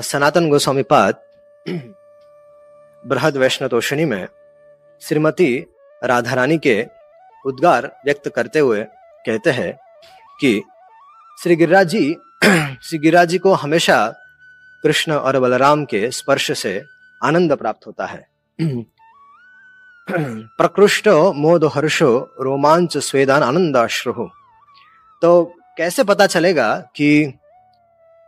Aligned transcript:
सनातन 0.00 0.50
गोस्वामी 0.50 0.82
पाद 0.82 1.14
बृहद 3.06 3.36
वैष्णतोषणी 3.36 4.04
में 4.04 4.28
श्रीमती 5.00 5.66
राधा 6.04 6.34
रानी 6.34 6.58
के 6.58 6.86
उद्गार 7.46 8.00
व्यक्त 8.04 8.28
करते 8.28 8.58
हुए 8.58 8.84
कहते 9.26 9.50
हैं 9.50 9.78
कि 10.40 10.62
श्री 11.42 11.56
गिरिराज 11.56 11.88
जी 11.88 12.16
श्री 12.82 12.98
गिरिराज 12.98 13.28
जी 13.28 13.38
को 13.38 13.52
हमेशा 13.52 14.14
कृष्ण 14.82 15.12
और 15.12 15.38
बलराम 15.38 15.84
के 15.84 16.10
स्पर्श 16.10 16.58
से 16.58 16.82
आनंद 17.24 17.56
प्राप्त 17.56 17.86
होता 17.86 18.06
है। 18.06 18.28
प्रकृष्ट 20.10 21.08
मोद 21.08 21.64
हर्षो 21.64 22.36
रोमांच 22.40 22.98
स्वेदान 22.98 23.42
आनंदाश्रु 23.42 24.12
तो 25.22 25.54
कैसे 25.76 26.04
पता 26.04 26.26
चलेगा 26.26 26.76
कि 26.96 27.38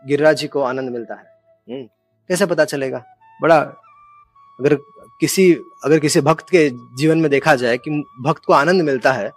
गिरिराज 0.06 0.36
जी 0.36 0.46
को 0.46 0.62
आनंद 0.62 0.90
मिलता 0.90 1.14
है? 1.14 1.31
कैसे 1.68 2.46
पता 2.46 2.64
चलेगा? 2.64 3.02
बड़ा, 3.40 3.58
अगर 3.58 4.74
किसी 5.20 5.52
अगर 5.84 5.98
किसी 5.98 6.20
भक्त 6.20 6.48
के 6.50 6.68
जीवन 6.98 7.18
में 7.18 7.30
देखा 7.30 7.54
जाए 7.56 7.76
कि 7.78 7.90
भक्त 8.22 8.44
को 8.44 8.52
आनंद 8.52 8.82
मिलता 8.82 9.12
है 9.12 9.30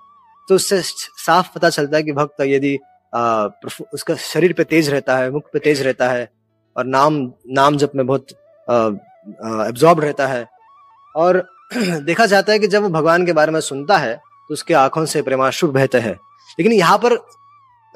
तो 0.48 0.56
उससे 0.56 0.82
साफ़ 0.82 1.48
पता 1.56 1.70
चलता 1.70 1.98
है 1.98 2.04
कि 2.04 2.12
भक्त 2.14 2.42
यदि 2.42 2.78
उसका 3.94 4.16
शरीर 4.16 4.54
पे 4.54 4.64
तेज 4.64 4.90
रहता 4.90 5.18
है, 5.18 5.30
मुख 5.32 5.44
पे 5.54 5.60
तेज 5.60 5.82
रहता 5.82 6.10
है, 6.10 6.30
और 6.76 6.86
नाम 6.86 7.16
नाम 7.52 7.78
जप 7.78 7.92
में 7.96 8.06
बहुत 8.08 8.32
एब्जॉर्ब 9.68 10.00
रहता 10.00 10.28
है। 10.28 10.46
और 11.16 11.44
देखा 11.76 12.26
जाता 12.26 12.54
है 12.54 12.60
कि 12.60 12.68
जब 12.68 12.84
वो 12.84 12.90
भगवान 12.90 13.26
के 13.26 13.34
बारे 13.34 13.52
में 13.52 13.60
सुनता 13.62 13.98
है 13.98 14.16
तो 14.16 14.54
उसके 14.54 14.74
आँखों 14.74 15.06
से 15.06 15.22
प्रेमाश्रु 15.22 15.72
बहते 15.72 16.00
हैं। 16.00 16.14
लेकिन 16.60 16.74
यहाँ 16.74 16.98
पर 17.06 17.18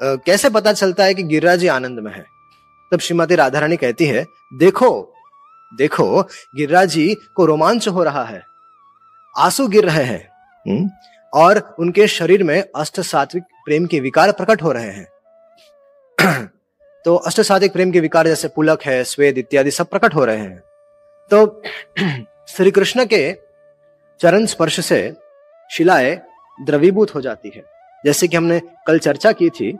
कैसे 0.00 0.50
पता 0.50 0.72
चलता 0.72 1.04
है 1.04 1.14
कि 1.14 1.22
गिरिराज 1.24 1.66
आनंद 1.68 1.98
में 1.98 2.12
है? 2.12 2.24
तब 2.92 2.98
श्रीमती 2.98 3.34
राधा 3.34 3.58
रानी 3.58 3.76
कहती 3.76 4.06
है 4.06 4.24
देखो 4.54 4.90
देखो 5.72 6.22
गिरिराज 6.56 6.88
जी 6.88 7.14
को 7.34 7.44
रोमांच 7.46 7.88
हो 7.88 8.02
रहा 8.02 8.24
है। 8.24 8.42
आँसू 9.38 9.66
गिर 9.68 9.84
रहे 9.84 10.04
हैं 10.04 10.28
हम्म, 10.66 10.90
और 11.32 11.76
उनके 11.78 12.06
शरीर 12.08 12.42
में 12.44 12.62
अष्ट 12.76 13.00
सात्विक 13.00 13.44
प्रेम 13.64 13.86
के 13.86 14.00
विकार 14.00 14.32
प्रकट 14.32 14.62
हो 14.62 14.72
रहे 14.72 14.90
हैं। 14.90 15.06
तो 17.04 17.14
अष्ट 17.16 17.40
सात्विक 17.40 17.72
प्रेम 17.72 17.92
के 17.92 18.00
विकार 18.00 18.26
जैसे 18.26 18.48
पुलक 18.48 18.82
है 18.82 19.04
स्वेद 19.04 19.38
इत्यादि 19.38 19.70
सब 19.70 19.86
प्रकट 19.86 20.14
हो 20.14 20.24
रहे 20.24 20.36
हैं। 20.36 20.58
तो 21.30 21.62
श्री 22.48 22.70
कृष्ण 22.70 23.04
के 23.04 23.32
चरण 24.20 24.46
स्पर्श 24.46 24.80
से 24.80 25.16
शिलाएँ 25.70 26.20
द्रवीभूत 26.62 27.14
हो 27.14 27.20
जाती 27.20 27.52
है। 27.56 27.62
जैसे 28.04 28.28
कि 28.28 28.36
हमने 28.36 28.60
कल 28.86 28.98
चर्चा 28.98 29.32
की 29.32 29.50
थी 29.50 29.72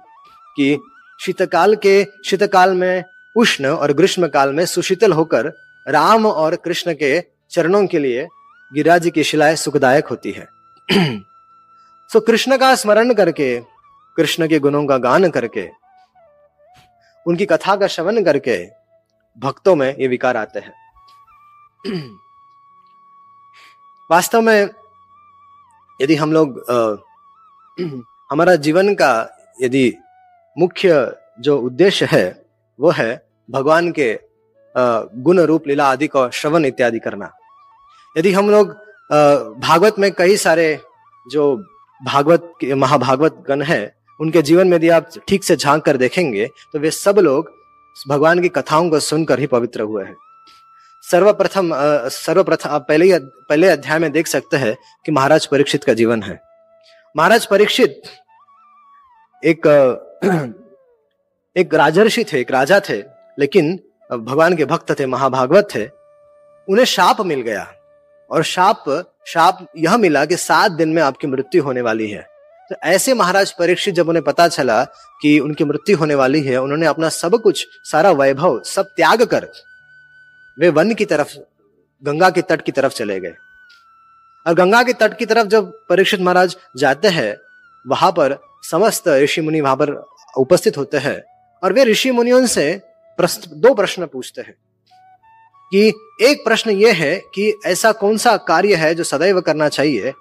कि 0.57 0.79
शीतकाल 1.21 1.75
के 1.77 2.05
शीतकाल 2.25 2.75
में 2.75 3.05
उष्ण 3.37 3.67
और 3.67 3.93
ग्रीष्म 3.93 4.29
काल 4.29 4.53
में 4.53 4.67
सुशीतल 4.67 5.13
होकर 5.13 5.47
राम 5.89 6.27
और 6.27 6.57
कृष्ण 6.57 6.95
के 6.95 7.21
चरणों 7.51 7.87
के 7.87 7.99
लिए 7.99 8.29
गिरिराज 8.75 9.11
की 9.15 9.25
शिलाएँ 9.25 9.57
सुखदायक 9.57 10.07
होती 10.07 10.33
है। 10.33 10.49
सो 12.11 12.21
कृष्ण 12.21 12.57
का 12.57 12.75
स्मरण 12.75 13.15
करके, 13.15 13.61
कृष्ण 14.17 14.49
के 14.49 14.59
गुणों 14.59 14.87
का 14.87 14.97
गान 14.99 15.31
करके, 15.31 15.69
उनकी 17.27 17.47
कथा 17.47 17.77
का 17.77 17.87
श्रवण 17.87 18.25
करके 18.25 18.65
भक्तों 19.39 19.75
में 19.77 19.97
ये 19.97 20.09
विकार 20.09 20.37
आते 20.37 20.59
हैं। 20.59 20.73
वास्तव 24.11 24.41
में 24.41 24.69
यदि 26.03 26.15
हम 26.15 26.33
लोग 26.33 26.65
हमारा 28.31 28.55
जीवन 28.55 28.95
का 28.95 29.13
यदि 29.63 29.95
मुख्य 30.57 31.17
जो 31.41 31.59
उद्देश्य 31.59 32.09
है, 32.11 32.43
वो 32.79 32.91
है 32.91 33.23
भगवान 33.49 33.91
के 33.93 34.19
गुण 34.75 35.41
रूप, 35.41 35.67
लीला 35.69 35.85
आदि 35.87 36.07
को 36.07 36.29
श्रवण 36.31 36.65
इत्यादि 36.65 36.99
करना। 36.99 37.33
यदि 38.17 38.33
हम 38.33 38.51
लोग 38.51 38.71
भागवत 39.61 39.99
में 39.99 40.11
कई 40.13 40.37
सारे 40.37 40.79
जो 41.27 41.57
भागवत 42.01 42.53
महाभागवत 42.65 43.43
गण 43.49 43.63
है, 43.63 43.95
उनके 44.21 44.43
जीवन 44.43 44.69
में 44.69 44.77
यदि 44.77 44.89
आप 44.89 45.11
ठीक 45.29 45.45
से 45.45 45.57
झाँक 45.57 45.85
कर 45.85 45.97
देखेंगे 45.97 46.47
तो 46.73 46.79
वे 46.79 46.91
सब 46.91 47.19
लोग 47.19 47.53
भगवान 48.09 48.41
की 48.41 48.49
कथाओं 48.49 48.91
को 48.91 49.01
सुनकर 49.01 49.39
ही 49.39 49.47
पवित्र 49.47 49.83
हुए 49.83 50.05
हैं। 50.05 50.17
सर्वप्रथम 51.05 51.71
सर्वप्रथम 52.11 52.71
आप 52.71 52.87
पहले 52.89 53.19
पहले 53.19 53.69
अध्याय 53.69 53.99
में 53.99 54.11
देख 54.13 54.27
सकते 54.27 54.57
हैं 54.57 54.77
कि 55.07 55.13
महाराज 55.13 55.47
परीक्षित 55.47 55.85
का 55.85 55.93
जीवन 55.95 56.23
है। 56.23 56.41
महाराज 57.15 57.47
परीक्षित 57.47 58.03
एक 59.43 59.67
एक 61.57 61.75
राजर्षि 61.75 62.25
थे, 62.25 62.41
एक 62.41 62.51
राजा 62.51 62.81
थे, 62.89 63.03
लेकिन 63.39 63.81
भगवान 64.13 64.57
के 64.57 64.65
भक्त 64.65 65.01
थे, 65.01 65.07
महाभागवत 65.07 65.69
थे, 65.75 65.87
उन्हें 66.69 66.85
शाप 66.85 67.21
मिल 67.21 67.41
गया। 67.41 67.75
और 68.31 68.43
शाप 68.43 69.07
शाप 69.27 69.67
यह 69.77 69.97
मिला 69.97 70.25
कि 70.25 70.37
सात 70.37 70.73
दिन 70.73 70.89
में 70.89 71.03
आपकी 71.03 71.27
मृत्यु 71.27 71.63
होने 71.63 71.81
वाली 71.81 72.11
है। 72.11 72.29
तो 72.69 72.77
ऐसे 72.83 73.15
महाराज 73.15 73.53
परीक्षित 73.53 73.95
जब 73.95 74.09
उन्हें 74.09 74.25
पता 74.25 74.49
चला 74.49 74.85
कि 75.21 75.41
उनकी 75.41 75.65
मृत्यु 75.65 75.97
होने 75.97 76.15
वाली 76.15 76.43
है, 76.43 76.57
उन्होंने 76.57 76.87
अपना 76.87 77.09
सब 77.09 77.43
कुछ, 77.43 77.67
सारा 77.85 78.11
वैभव, 78.11 78.63
सब 78.63 78.83
त्याग 78.83 79.23
कर 79.23 79.49
वे 80.59 80.69
वन 80.69 80.95
की 80.95 81.05
तरफ़, 81.05 81.39
गंगा 82.03 82.31
के 82.31 82.43
तट 82.43 82.63
की 82.63 82.73
तरफ़ 82.73 82.93
चले 82.93 83.21
गए। 83.21 83.35
और 84.47 84.55
गंगा 84.55 84.83
के 84.83 84.93
तट 84.93 85.19
की 85.19 85.27
तरफ़ 85.27 85.47
जब 85.47 85.73
परीक्षित 85.89 86.21
महाराज 86.21 86.57
जाते 86.77 87.09
हैं, 87.09 87.37
वहाँ 87.87 88.13
पर 88.13 88.39
समस्त 88.71 89.09
ऋषि 89.09 89.41
मुनि 89.41 89.61
वहाँ 89.61 89.77
पर 89.77 90.10
उपस्थित 90.37 90.79
होते 90.79 90.97
हैं 90.97 91.23
और 91.63 91.73
वे 91.73 91.85
ऋषि 91.85 92.11
मुनियों 92.11 92.47
से 92.47 92.81
प्रश्न, 93.17 93.43
दो 93.61 93.75
प्रश्न 93.75 94.07
पूछते 94.07 94.41
हैं 94.41 94.55
कि 95.73 95.93
एक 96.23 96.45
प्रश्न 96.45 96.71
यह 96.71 96.95
है 96.95 97.23
कि 97.35 97.55
ऐसा 97.67 97.93
कौन 97.93 98.17
सा 98.17 98.37
कार्य 98.37 98.75
है 98.75 98.95
जो 98.95 99.05
सदैव 99.05 99.41
करना 99.41 99.69
चाहिए? 99.69 100.13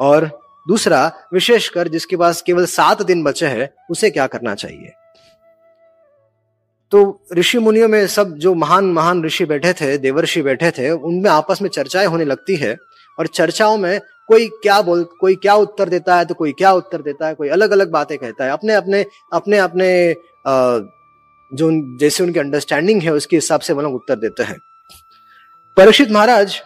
और 0.00 0.40
दूसरा, 0.68 1.12
विशेषकर 1.32 1.88
जिसके 1.88 2.16
पास 2.16 2.42
केवल 2.42 2.66
सात 2.66 3.02
दिन 3.02 3.22
बचे 3.22 3.46
हैं, 3.46 3.70
उसे 3.90 4.10
क्या 4.10 4.26
करना 4.26 4.54
चाहिए? 4.54 4.92
तो 6.90 7.26
ऋषि 7.32 7.58
मुनियों 7.58 7.88
में 7.88 8.06
सब 8.06 8.34
जो 8.34 8.54
महान 8.54 8.84
महान 8.84 9.24
ऋषि 9.24 9.44
बैठे 9.44 9.72
थे, 9.72 9.98
देवर्षि 9.98 10.42
बैठे 10.42 10.70
थे, 10.70 10.90
उनमें 10.90 11.30
आपस 11.30 11.62
में 11.62 11.70
चर्चाएँ 11.70 12.06
होने 12.06 12.24
लगती 12.24 12.56
है 12.56 12.76
और 13.18 13.26
चर्चाओं 13.26 13.76
में 13.78 14.00
कोई 14.28 14.48
क्या 14.62 14.80
बोल, 14.82 15.02
कोई 15.20 15.34
क्या 15.36 15.54
उत्तर 15.56 15.88
देता 15.88 16.16
है 16.16 16.24
तो 16.24 16.34
कोई 16.34 16.52
क्या 16.52 16.72
उत्तर 16.72 17.02
देता 17.02 17.26
है, 17.26 17.34
कोई 17.34 17.48
अलग 17.48 17.70
अलग 17.70 17.90
बातें 17.90 18.16
कहता 18.18 18.44
है। 18.44 18.50
अपने 18.50 18.74
अपने 18.74 19.04
अपने 19.32 19.58
अपने 19.58 19.88
जो 21.52 21.70
जैसे 21.98 22.24
उनकी 22.24 22.38
अंडरस्टैंडिंग 22.40 23.02
है, 23.02 23.12
उसके 23.12 23.36
हिसाब 23.36 23.60
से 23.60 23.72
वो 23.72 23.82
लोग 23.82 23.94
उत्तर 23.94 24.16
देते 24.16 24.42
हैं। 24.42 24.58
परीक्षित 25.76 26.10
महाराज 26.10 26.60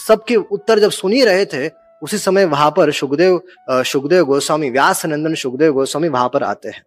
सबके 0.00 0.36
उत्तर 0.36 0.78
जब 0.78 0.90
सुन 0.90 1.12
ही 1.12 1.24
रहे 1.24 1.44
थे, 1.44 1.68
उसी 2.02 2.18
समय 2.18 2.44
वहाँ 2.46 2.70
पर 2.70 2.90
सुखदेव 2.92 3.40
सुखदेव 3.70 4.24
गोस्वामी 4.24 4.70
व्यास 4.70 5.04
नंदन 5.06 5.34
सुखदेव 5.34 5.72
गोस्वामी 5.72 6.08
वहाँ 6.08 6.28
पर 6.28 6.42
आते 6.42 6.68
हैं। 6.68 6.84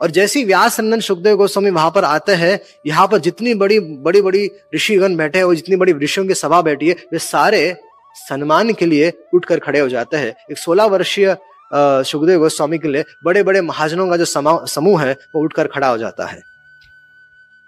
और 0.00 0.10
जैसी 0.10 0.44
व्यास 0.44 0.78
नंदन 0.80 1.00
सुखदेव 1.00 1.36
गोस्वामी 1.36 1.70
वहाँ 1.70 1.90
पर 1.90 2.04
आते 2.04 2.32
हैं, 2.34 2.58
यहाँ 2.86 3.06
पर 3.08 3.18
जितनी 3.18 3.54
बड़ी 3.54 3.78
बड़ी 3.80 4.22
बड़ी 4.22 4.50
ऋषिगण 4.74 5.16
बैठे 5.16 5.38
हैं, 5.38 5.44
और 5.46 5.54
जितनी 5.54 5.76
बड़ी 5.76 5.92
ऋषियों 5.94 6.26
की 6.26 6.34
सभा 6.36 6.60
बैठी 6.62 6.88
है, 6.88 6.94
वे 7.12 7.18
सारे 7.18 7.76
सम्मान 8.18 8.72
के 8.72 8.86
लिए 8.86 9.12
उठकर 9.34 9.58
खड़े 9.58 9.80
हो 9.80 9.88
जाते 9.88 10.16
हैं। 10.16 10.34
एक 10.50 10.58
सोलह 10.58 10.84
वर्षीय 10.86 11.36
सुखदेव 11.72 12.38
गोस्वामी 12.38 12.78
के 12.78 12.88
लिए 12.88 13.04
बड़े 13.24 13.42
बड़े 13.42 13.60
महाजनों 13.62 14.08
का 14.10 14.16
जो 14.16 14.24
समूह 14.24 15.02
है, 15.02 15.16
वो 15.34 15.42
उठकर 15.42 15.66
खड़ा 15.66 15.88
हो 15.88 15.98
जाता 15.98 16.26
है। 16.26 16.42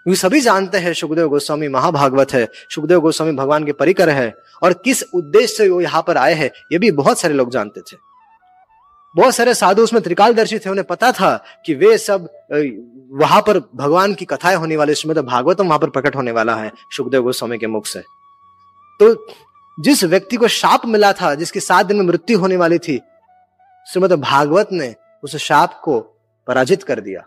वे 0.06 0.14
सभी 0.16 0.40
जानते 0.40 0.78
हैं 0.78 0.92
सुखदेव 0.94 1.28
गोस्वामी 1.28 1.68
महाभागवत 1.68 2.32
है, 2.32 2.48
सुखदेव 2.70 3.00
गोस्वामी 3.00 3.32
भगवान 3.32 3.64
के 3.64 3.72
परिकर 3.72 4.08
है, 4.10 4.34
और 4.62 4.72
किस 4.84 5.02
उद्देश्य 5.04 5.54
से 5.54 5.68
वो 5.68 5.80
यहाँ 5.80 6.02
पर 6.02 6.16
आए 6.16 6.34
हैं, 6.34 6.50
ये 6.72 6.78
भी 6.78 6.90
बहुत 6.92 7.20
सारे 7.20 7.34
लोग 7.34 7.50
जानते 7.50 7.80
थे। 7.82 7.96
बहुत 9.14 9.34
सारे 9.34 9.54
साधु 9.54 9.82
उसमें 9.82 10.02
त्रिकालदर्शी 10.02 10.58
थे, 10.58 10.70
उन्हें 10.70 10.86
पता 10.86 11.12
था 11.12 11.44
कि 11.66 11.74
वे 11.74 11.98
सब 11.98 12.28
वहाँ 13.12 13.40
पर 13.40 13.58
भगवान 13.74 14.14
की 14.14 14.24
कथाएँ 14.24 14.56
होने 14.56 14.76
वाली 14.76 14.94
श्रीमद 14.94 15.18
भागवतम 15.18 15.66
वहाँ 15.66 15.78
पर 15.78 15.90
प्रकट 15.90 16.16
होने 16.16 16.30
वाला 16.30 16.54
है 16.54 16.72
सुखदेव 16.96 17.22
गोस्वामी 17.22 17.58
के 17.58 17.66
मुख 17.66 17.86
से। 17.86 18.00
तो 19.00 19.26
जिस 19.80 20.04
व्यक्ति 20.04 20.36
को 20.36 20.48
शाप 20.48 20.86
मिला 20.86 21.12
था, 21.12 21.34
जिसकी 21.34 21.60
सात 21.60 21.86
दिन 21.86 21.96
में 21.96 22.04
मृत्यु 22.04 22.38
होने 22.38 22.56
वाली 22.56 22.78
थी, 22.78 23.00
श्रीमद 23.92 24.12
भागवत 24.12 24.68
ने 24.72 24.94
उस 25.22 25.36
शाप 25.36 25.80
को 25.84 26.00
पराजित 26.46 26.82
कर 26.82 27.00
दिया। 27.00 27.26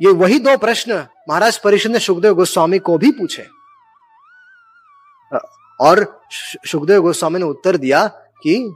ये 0.00 0.12
वही 0.12 0.38
दो 0.38 0.56
प्रश्न 0.56 1.06
महाराज 1.28 1.58
परिषद 1.58 1.90
ने 1.90 1.98
सुखदेव 1.98 2.34
गोस्वामी 2.34 2.78
को 2.78 2.98
भी 2.98 3.10
पूछे। 3.10 3.46
और 5.80 6.20
सुखदेव 6.66 7.02
गोस्वामी 7.02 7.38
ने 7.38 7.44
उत्तर 7.44 7.76
दिया 7.76 8.06
कि 8.42 8.74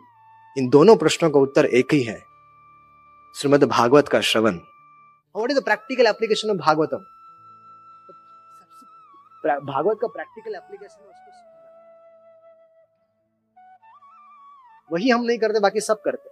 इन 0.57 0.69
दोनों 0.71 0.97
प्रश्नों 0.97 1.31
का 1.31 1.41
उत्तर 1.41 1.67
एक 1.75 1.93
ही 1.93 2.03
है 2.03 2.19
श्रीमद 3.35 3.65
भागवत 3.71 4.09
का 4.09 4.21
श्रवण 4.23 4.59
what 5.35 5.51
is 5.51 5.59
the 5.59 5.63
practical 5.65 6.07
application 6.07 6.51
of 6.51 6.57
Bhagavatam 6.59 7.05
Bhagavat 9.65 9.99
का 10.01 10.09
प्रैक्टिकल 10.09 10.55
एप्लीकेशन 10.55 11.05
वही 14.91 15.11
हम 15.11 15.23
नहीं 15.23 15.39
करते 15.39 15.61
बाकी 15.61 15.81
सब 15.83 16.01
करते 16.03 16.31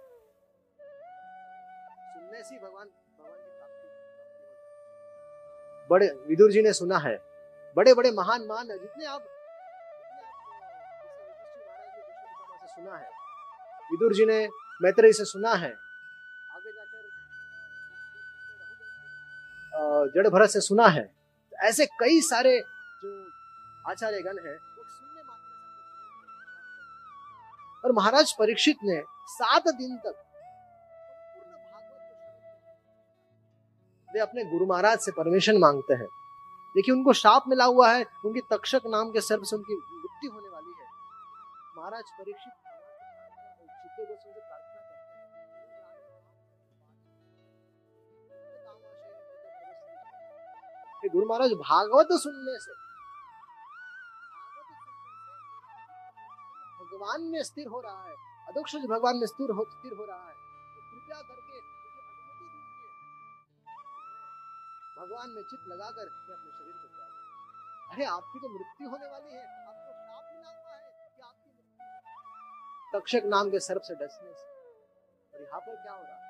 सुनने 2.09 2.43
से 2.43 2.57
भगवान 2.57 2.89
बड़े 5.89 6.07
विदुर 6.27 6.51
जी 6.51 6.61
ने 6.61 6.73
सुना 6.73 6.97
है 6.99 7.17
बड़े 7.75 7.93
बड़े 7.93 8.11
महान 8.13 8.45
मान 8.47 8.71
है 8.71 8.77
जितने 8.77 9.05
आप 9.07 9.27
सुना 12.69 12.97
है 12.97 13.14
विदुर 13.89 14.13
जी 14.13 14.25
ने 14.25 14.47
मैत्रेय 14.81 15.13
से 15.13 15.25
सुना 15.25 15.53
है। 15.53 15.71
आगे 16.51 16.71
जाकर 16.71 17.03
जड़ 20.13 20.27
भरत 20.29 20.49
से 20.49 20.61
सुना 20.61 20.87
है। 20.87 21.03
तो 21.03 21.57
ऐसे 21.67 21.85
कई 21.99 22.21
सारे 22.23 22.59
जो 23.03 23.09
आचार्य 23.85 24.21
गण 24.21 24.37
है 24.47 24.53
मात्र 24.53 25.43
और 27.83 27.91
महाराज 27.91 28.31
परीक्षित 28.39 28.77
ने 28.83 29.01
सात 29.29 29.67
दिन 29.69 29.97
तक 30.05 30.15
वे 34.09 34.19
अपने 34.19 34.43
गुरु 34.45 34.65
महाराज 34.65 34.99
से 34.99 35.11
परमिशन 35.11 35.57
मांगते 35.59 35.93
हैं। 35.93 36.07
देखिए, 36.75 36.93
उनको 36.93 37.13
शाप 37.13 37.43
मिला 37.47 37.65
हुआ 37.65 37.89
है, 37.91 38.05
उनकी 38.25 38.41
तक्षक 38.51 38.81
नाम 38.87 39.11
के 39.11 39.21
सर्प 39.21 39.43
से 39.43 39.55
उनकी 39.55 39.75
मृत्यु 39.75 40.31
होने 40.31 40.49
वाली 40.49 40.71
है। 40.71 40.85
महाराज 41.77 42.03
परीक्षित 42.19 42.53
गुरु 51.09 51.25
महाराज, 51.25 51.51
भागवत 51.51 52.07
सुनने 52.11 52.59
से। 52.59 52.71
भगवान 56.85 57.21
में 57.21 57.43
स्थिर 57.43 57.67
हो 57.67 57.81
रहा 57.81 58.03
है। 58.03 58.13
अदोक्ष 58.47 58.75
भगवान 58.75 59.17
में 59.17 59.27
स्थिर 59.27 59.51
हो 59.51 59.65
स्थिर 59.69 59.93
हो 59.93 60.05
रहा 60.05 60.27
है। 60.27 60.33
तो 60.33 60.81
कृपया 60.91 61.21
करके 61.21 61.75
भगवान 65.01 65.29
में 65.29 65.43
चित 65.43 65.59
लगाकर 65.67 66.01
अपने 66.01 66.51
शरीर 66.51 66.73
को 66.73 66.95
अरे, 67.91 68.05
आपकी 68.05 68.39
तो 68.39 68.49
मृत्यु 68.49 68.89
होने 68.89 69.05
वाली 69.05 69.31
है। 69.31 69.67
आपको 69.67 69.91
श्राप 69.91 70.35
मिला 70.35 70.49
हुआ 70.49 70.75
है 70.75 71.09
कि 71.15 71.21
आपकी 71.21 71.49
मृत्यु। 71.51 72.99
तक्षक 72.99 73.21
नाम 73.25 73.49
के 73.49 73.59
सर्प 73.59 73.81
से 73.81 73.95
डसने 73.95 74.33
से। 74.33 74.55
और 75.33 75.41
यहाँ 75.41 75.59
पर 75.59 75.75
क्या 75.75 75.93
हो 75.93 76.03
रहा 76.03 76.15
है? 76.15 76.24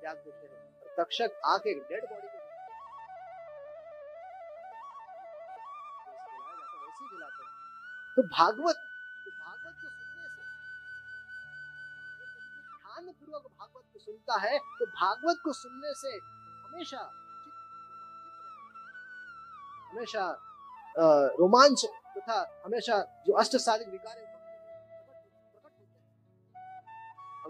त्याग 0.00 0.16
देते 0.18 0.46
हैं 0.46 0.58
और 0.80 0.94
तक्षक 0.98 1.40
आके 1.46 1.74
डेड 1.74 2.04
बॉडी 2.04 2.28
को 2.28 2.38
तो 8.16 8.22
भागवत 8.28 8.76
तो 9.24 9.30
भागवत 9.32 9.74
को 9.74 9.88
सुनने 9.88 10.28
से 10.28 10.42
ध्यान 12.72 13.12
पूर्वक 13.12 13.44
भागवत 13.52 13.84
को 13.92 13.98
सुनता 14.00 14.38
है 14.40 14.58
तो 14.78 14.86
भागवत 14.88 15.40
को 15.44 15.52
सुनने 15.54 15.94
से 15.96 16.16
हमेशा 16.64 17.10
हमेशा 19.90 20.26
रोमांच 21.38 21.84
तथा 22.16 22.40
हमेशा 22.64 22.98
जो 23.26 23.32
अष्ट 23.34 23.56
साधिक 23.58 23.88
विकार 23.90 24.18
है 24.18 24.29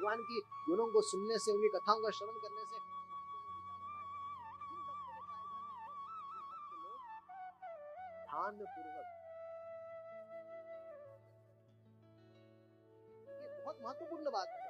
भगवान 0.00 0.22
की 0.22 0.40
गुणों 0.68 0.86
को 0.92 1.00
सुनने 1.02 1.38
से, 1.38 1.52
उनकी 1.52 1.68
कथाओं 1.68 2.00
का 2.00 2.10
श्रवण 2.10 2.38
करने 2.42 2.62
से 2.64 2.78
ध्यान 8.30 8.56
पूर्वक 8.56 9.06
बहुत 13.58 13.78
महत्वपूर्ण 13.84 14.30
बात 14.30 14.48
है। 14.48 14.68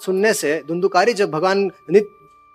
सुनने 0.00 0.32
से, 0.34 0.62
धुंधुकारी 0.62 1.12
जब 1.14 1.30
भगवान 1.30 1.68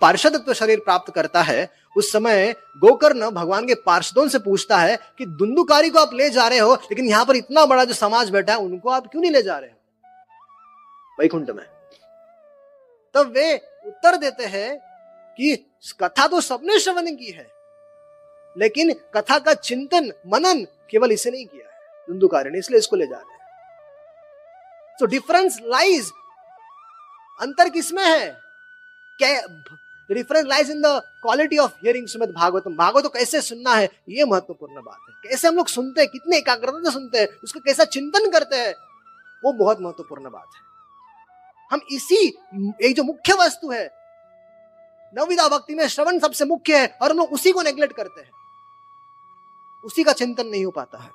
पार्षदत्व 0.02 0.54
शरीर 0.54 0.80
प्राप्त 0.80 1.14
करता 1.14 1.42
है, 1.42 1.70
उस 1.98 2.12
समय 2.12 2.52
गोकर्ण 2.78 3.30
भगवान 3.30 3.68
के 3.68 3.76
पार्षदों 3.76 4.28
से 4.28 4.40
पूछता 4.40 4.78
है 4.78 4.98
कि 5.18 5.26
धुंधुकारी 5.26 5.90
को 5.90 6.00
आप 6.00 6.14
ले 6.14 6.30
जा 6.30 6.48
रहे 6.48 6.60
हो, 6.60 6.74
लेकिन 6.74 7.06
यहाँ 7.06 7.26
पर 7.26 7.36
इतना 7.36 7.66
बड़ा 7.66 7.86
जो 7.86 7.94
समाज 7.94 8.30
बैठा 8.30 8.54
है, 8.54 8.60
उनको 8.60 8.90
आप 8.90 9.08
क्यों 9.08 9.22
नहीं 9.22 9.32
ले 9.32 9.42
जा 9.42 9.58
रहे 9.58 9.70
हो? 9.70 9.78
वैकुंठ 11.20 11.50
में। 11.50 11.66
तब 13.14 13.32
वे 13.32 13.56
उत्तर 13.86 14.18
देते 14.18 14.46
हैं 14.46 14.78
कि, 15.38 15.56
कथा 16.02 16.28
तो 16.28 16.42
सबने 16.42 16.80
श्रवण 16.80 17.16
की 17.16 17.32
है, 17.32 17.52
लेकिन 18.58 18.94
कथा 18.94 19.40
का 19.40 19.54
चिंतन, 19.54 20.12
मनन 20.28 20.68
केवल 20.92 21.12
इसे 21.12 21.32
नहीं 21.32 21.46
किया 21.46 21.68
है। 21.68 22.06
धुंधुकारी 22.08 22.50
ने 22.50 22.60
इसलिए 22.60 22.80
इसको 22.80 22.96
ले 22.96 23.08
जा 23.08 23.16
रहे 23.16 23.34
हैं। 23.34 23.40
सो 25.00 25.06
डिफरेंस 25.06 25.60
लाइज 25.64 26.12
अंतर 27.42 27.70
किसमें 27.70 28.04
है? 28.04 28.42
Difference 30.14 30.46
lies 30.48 30.72
in 30.72 30.82
the 30.82 31.02
quality 31.22 31.58
of 31.58 31.72
hearing 31.84 32.08
Sumit 32.08 32.30
Bhagavatam 32.32 32.76
Bhagavat 32.76 33.12
कैसे 33.14 33.42
सुनना 33.42 33.76
है 33.76 33.90
ये 34.10 34.26
महत्वपूर्ण 34.26 34.82
बात 34.82 34.98
है 35.10 35.30
कैसे 35.30 35.48
हम 35.48 35.56
लोग 35.56 35.68
सुनते 35.70 36.02
हैं 36.02 36.10
कितने 36.10 36.38
एकाग्रता 36.38 36.84
से 36.84 36.92
सुनते 36.92 37.20
हैं 37.20 37.28
उसका 37.44 37.60
कैसा 37.60 37.86
चिंतन 37.90 38.30
करते 38.32 38.58
हैं 38.58 38.74
वो 39.44 39.54
बहुत 39.56 39.82
महत्वपूर्ण 39.82 40.30
बात 40.30 40.50
है 40.56 40.70
हम 41.72 41.82
इसी 41.92 42.28
एक 42.82 42.96
जो 42.96 43.04
मुख्य 43.04 43.34
वस्तु 43.40 43.72
है 43.72 43.86
नवविधा 45.14 45.48
भक्ति 45.48 45.76
में 45.76 45.88
श्रवण 45.88 46.20
सबसे 46.20 46.46
मुख्य 46.46 46.78
है 46.78 46.88
और 47.02 47.12
हम 47.12 47.18
लोग 47.18 47.34
उसी 47.34 47.52
को 47.52 47.62
नेग्लेक्ट 47.62 47.96
करते 47.96 48.22
हैं 48.22 48.32
उसी 49.86 50.04
का 50.04 50.14
चिंतन 50.14 50.48
नहीं 50.48 50.66
हो 50.66 50.72
पाता 50.72 50.98
है 50.98 51.10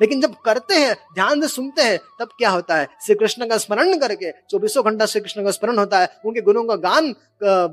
लेकिन 0.00 0.20
जब 0.20 0.34
करते 0.34 0.74
हैं, 0.74 0.96
ध्यान 1.14 1.40
से 1.40 1.48
सुनते 1.48 1.82
हैं, 1.82 1.98
तब 2.20 2.28
क्या 2.38 2.50
होता 2.50 2.76
है? 2.76 2.88
श्री 3.06 3.14
कृष्ण 3.14 3.48
का 3.48 3.58
स्मरण 3.58 3.98
करके, 3.98 4.30
चौबीसों 4.30 4.84
घंटा 4.84 5.06
श्री 5.06 5.20
कृष्ण 5.20 5.44
का 5.44 5.50
स्मरण 5.50 5.78
होता 5.78 5.98
है, 5.98 6.20
उनके 6.24 6.40
गुणों 6.40 6.64
का 6.64 6.76
गान 6.76 7.12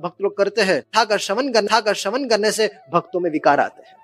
भक्त 0.02 0.22
लोग 0.22 0.38
करते 0.38 0.62
हैं, 0.62 0.82
ठाकर 0.82 1.18
श्रवण 1.18 1.54
कर 1.54 1.82
कर 1.82 1.94
श्रवण 1.94 2.28
करने 2.28 2.52
से 2.52 2.70
भक्तों 2.94 3.20
में 3.20 3.32
विकार 3.32 3.60
आते 3.60 3.82
हैं। 3.82 3.96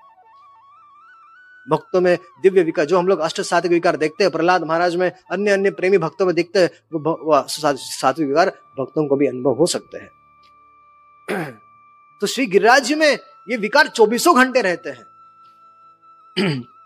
भक्तों 1.70 2.00
में 2.00 2.18
दिव्य 2.42 2.62
विकार, 2.62 2.84
जो 2.84 2.98
हम 2.98 3.06
लोग 3.08 3.18
अष्ट 3.18 3.40
सात्विक 3.40 3.72
विकार 3.72 3.96
देखते 3.96 4.24
हैं, 4.24 4.30
प्रहलाद 4.30 4.64
महाराज 4.64 4.96
में 4.96 5.12
अन्य 5.30 5.50
अन्य 5.50 5.70
प्रेमी 5.70 5.98
भक्तों 5.98 6.26
में 6.26 6.34
दिखते 6.34 6.58
हैं, 6.58 6.70
वो 6.92 7.44
सात्विक 7.48 8.28
विकार 8.28 8.48
भक्तों 8.78 9.06
को 9.08 9.16
भी 9.16 9.26
अनुभव 9.26 9.52
हो 9.52 9.66
सकते 9.66 9.98
हैं। 9.98 10.10
तो 12.20 12.26
श्री 12.26 12.46
गिरिराज 12.46 12.92
में 12.92 13.18
ये 13.48 13.56
विकार 13.56 13.88
चौबीसों 13.88 14.36
घंटे 14.36 14.62
रहते 14.62 14.90
हैं। 14.90 15.04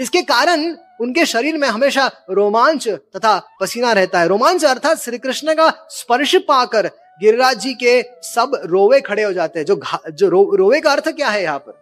इसके 0.00 0.22
कारण 0.22 0.76
उनके 1.00 1.26
शरीर 1.26 1.56
में 1.58 1.68
हमेशा 1.68 2.10
रोमांच 2.30 2.88
तथा 2.88 3.56
पसीना 3.60 3.92
रहता 3.92 4.20
है। 4.20 4.28
रोमांच 4.28 4.64
अर्थात 4.64 4.98
श्री 4.98 5.18
कृष्ण 5.18 5.54
का 5.54 5.86
स्पर्श 5.90 6.36
पाकर 6.36 6.86
गिरिराज 7.20 7.58
जी 7.58 7.74
के 7.74 8.02
सब 8.22 8.60
रोवे 8.64 9.00
खड़े 9.00 9.22
हो 9.22 9.32
जाते 9.32 9.58
हैं। 9.58 9.66
जो 9.66 9.80
जो 10.10 10.28
रो, 10.28 10.56
रोवे 10.56 10.80
का 10.80 10.92
अर्थ 10.92 11.08
क्या 11.08 11.28
है 11.28 11.42
यहाँ 11.42 11.58
पर? 11.58 11.80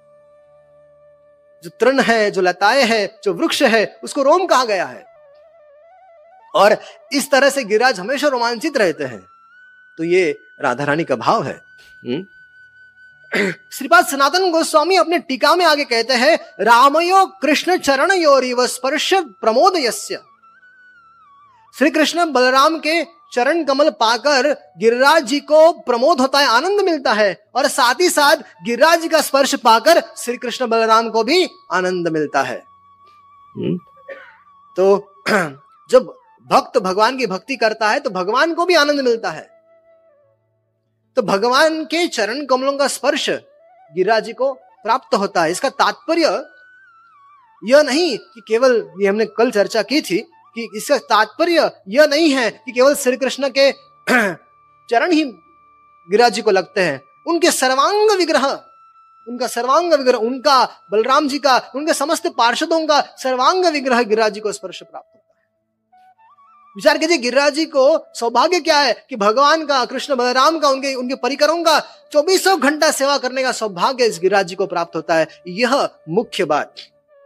जो 1.64 1.70
तृण 1.80 2.00
है 2.00 2.30
जो 2.30 2.42
लताएँ 2.42 2.82
है 2.82 3.18
जो 3.24 3.34
वृक्ष 3.34 3.62
है 3.62 4.00
उसको 4.04 4.22
रोम 4.22 4.46
कहा 4.46 4.64
गया 4.64 4.86
है। 4.86 5.06
और 6.54 6.76
इस 7.12 7.30
तरह 7.30 7.50
से 7.50 7.64
गिरिराज 7.64 8.00
हमेशा 8.00 8.28
रोमांचित 8.28 8.76
रहते 8.76 9.04
हैं। 9.04 9.26
तो 9.98 10.04
ये 10.04 10.38
राधा 10.60 10.84
रानी 10.84 11.04
का 11.04 11.16
भाव 11.16 11.42
है। 11.42 11.60
हम्म? 12.06 12.26
श्रीपाद 13.36 14.06
सनातन 14.06 14.50
गोस्वामी 14.50 14.96
अपने 14.96 15.18
टीका 15.18 15.56
में 15.56 15.64
आगे 15.64 15.84
कहते 15.84 16.14
हैं 16.14 16.38
रामयो 16.60 17.26
कृष्ण 17.26 17.76
चरण 17.76 18.12
योरिव 18.12 18.66
स्पर्श 18.66 19.14
प्रमोद 19.14 19.76
यस्य 19.76 20.18
श्री 21.78 21.90
कृष्ण 21.90 22.32
बलराम 22.32 22.78
के 22.78 23.04
चरण 23.32 23.64
कमल 23.64 23.90
पाकर 23.90 24.52
गिरिराज 24.78 25.24
जी 25.24 25.40
को 25.40 25.72
प्रमोद 25.72 26.20
होता 26.20 26.38
है 26.38 26.46
आनंद 26.46 26.80
मिलता 26.80 27.12
है 27.12 27.50
और 27.54 27.68
साथ 27.68 27.94
ही 28.00 28.10
साथ 28.10 28.36
गिरिराज 28.36 29.00
जी 29.00 29.08
का 29.08 29.20
स्पर्श 29.20 29.54
पाकर 29.54 30.02
श्री 30.16 30.36
कृष्ण 30.36 30.66
बलराम 30.66 31.10
को 31.10 31.24
भी 31.24 31.48
आनंद 31.72 32.08
मिलता 32.08 32.42
है। 32.42 32.62
हम्म? 33.56 33.78
तो 34.76 35.14
जब 35.90 36.14
भक्त 36.50 36.78
भगवान 36.78 37.18
की 37.18 37.26
भक्ति 37.26 37.56
करता 37.56 37.90
है 37.90 38.00
तो 38.00 38.10
भगवान 38.10 38.54
को 38.54 38.66
भी 38.66 38.74
आनंद 38.74 39.00
मिलता 39.00 39.30
है। 39.30 39.61
तो 41.16 41.22
भगवान 41.22 41.84
के 41.84 42.06
चरण 42.08 42.44
कमलों 42.46 42.72
का 42.72 42.86
स्पर्श 42.88 43.28
गिरिराज 43.30 44.24
जी 44.24 44.32
को 44.32 44.52
प्राप्त 44.54 45.14
होता 45.14 45.42
है। 45.42 45.50
इसका 45.50 45.68
तात्पर्य 45.68 46.44
यह 47.62 47.82
नहीं 47.82 48.16
कि 48.18 48.40
केवल 48.48 48.90
ये 49.00 49.08
हमने 49.08 49.26
कल 49.26 49.50
चर्चा 49.50 49.82
की 49.82 50.00
थी 50.00 50.18
कि 50.56 50.68
इसका 50.76 50.98
तात्पर्य 50.98 51.70
यह 51.88 52.06
नहीं 52.06 52.30
है 52.30 52.50
कि 52.50 52.72
केवल 52.72 52.94
श्री 52.94 53.16
कृष्ण 53.16 53.48
के 53.58 53.70
चरण 54.90 55.12
ही 55.12 55.24
गिरिराज 55.24 56.32
जी 56.32 56.42
को 56.42 56.50
लगते 56.50 56.80
हैं। 56.80 57.00
उनके 57.26 57.50
सर्वांग 57.50 58.10
विग्रह, 58.10 58.46
उनका 59.26 59.46
सर्वांग 59.46 59.92
विग्रह, 59.92 60.18
उनका 60.18 60.64
बलराम 60.92 61.28
जी 61.28 61.38
का, 61.38 61.56
उनके 61.76 61.94
समस्त 61.94 62.26
पार्षदों 62.26 62.86
का 62.86 63.00
सर्वांग 63.18 63.64
विग्रह 63.64 64.02
गिरिराज 64.02 64.32
जी 64.32 64.40
को 64.40 64.52
स्पर्श 64.52 64.82
प्राप्त 64.82 65.21
विचार 66.76 66.98
कीजिए 66.98 67.18
गिरिराज 67.18 67.54
जी 67.54 67.64
को 67.64 68.12
सौभाग्य 68.14 68.60
क्या 68.60 68.78
है 68.78 68.92
कि 69.10 69.16
भगवान 69.16 69.64
का 69.66 69.84
कृष्ण 69.84 70.16
बलराम 70.16 70.58
का 70.58 70.68
उनके 70.68 70.94
उनके 70.94 71.14
परिकरों 71.14 71.62
का 71.62 71.78
चौबीसों 72.12 72.60
घंटा 72.60 72.90
सेवा 72.90 73.18
करने 73.18 73.42
का 73.42 73.52
सौभाग्य 73.52 74.04
इस 74.04 74.18
गिरिराज 74.18 74.46
जी 74.46 74.54
को 74.54 74.66
प्राप्त 74.66 74.96
होता 74.96 75.14
है। 75.14 75.26
यह 75.48 75.88
मुख्य 76.08 76.44
बात 76.44 76.74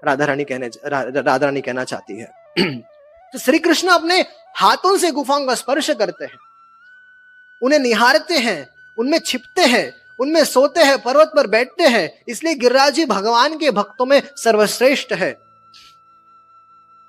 राधा 0.03 0.25
रानी 0.25 0.45
कहने 0.45 0.71
रा, 0.87 1.03
राधा 1.03 1.37
रानी 1.37 1.61
कहना 1.61 1.85
चाहती 1.85 2.19
है। 2.21 2.27
तो 3.33 3.39
श्री 3.39 3.59
कृष्ण 3.59 3.89
अपने 3.89 4.25
हाथों 4.57 4.97
से 4.99 5.11
गुफाओं 5.11 5.47
का 5.47 5.55
स्पर्श 5.55 5.91
करते 5.91 6.25
हैं। 6.25 6.39
उन्हें 7.63 7.79
निहारते 7.79 8.39
हैं 8.39 8.69
उनमें 8.99 9.19
छिपते 9.19 9.63
हैं 9.63 9.93
उनमें 10.21 10.45
सोते 10.45 10.81
हैं 10.81 11.03
पर्वत 11.03 11.33
पर 11.37 11.47
बैठते 11.47 11.85
हैं। 11.85 12.25
इसलिए 12.29 12.55
गिरिराज 12.55 12.95
जी 12.95 13.05
भगवान 13.07 13.59
के 13.59 13.71
भक्तों 13.71 14.07
में 14.07 14.23
सर्वश्रेष्ठ 14.37 15.13
है। 15.13 15.37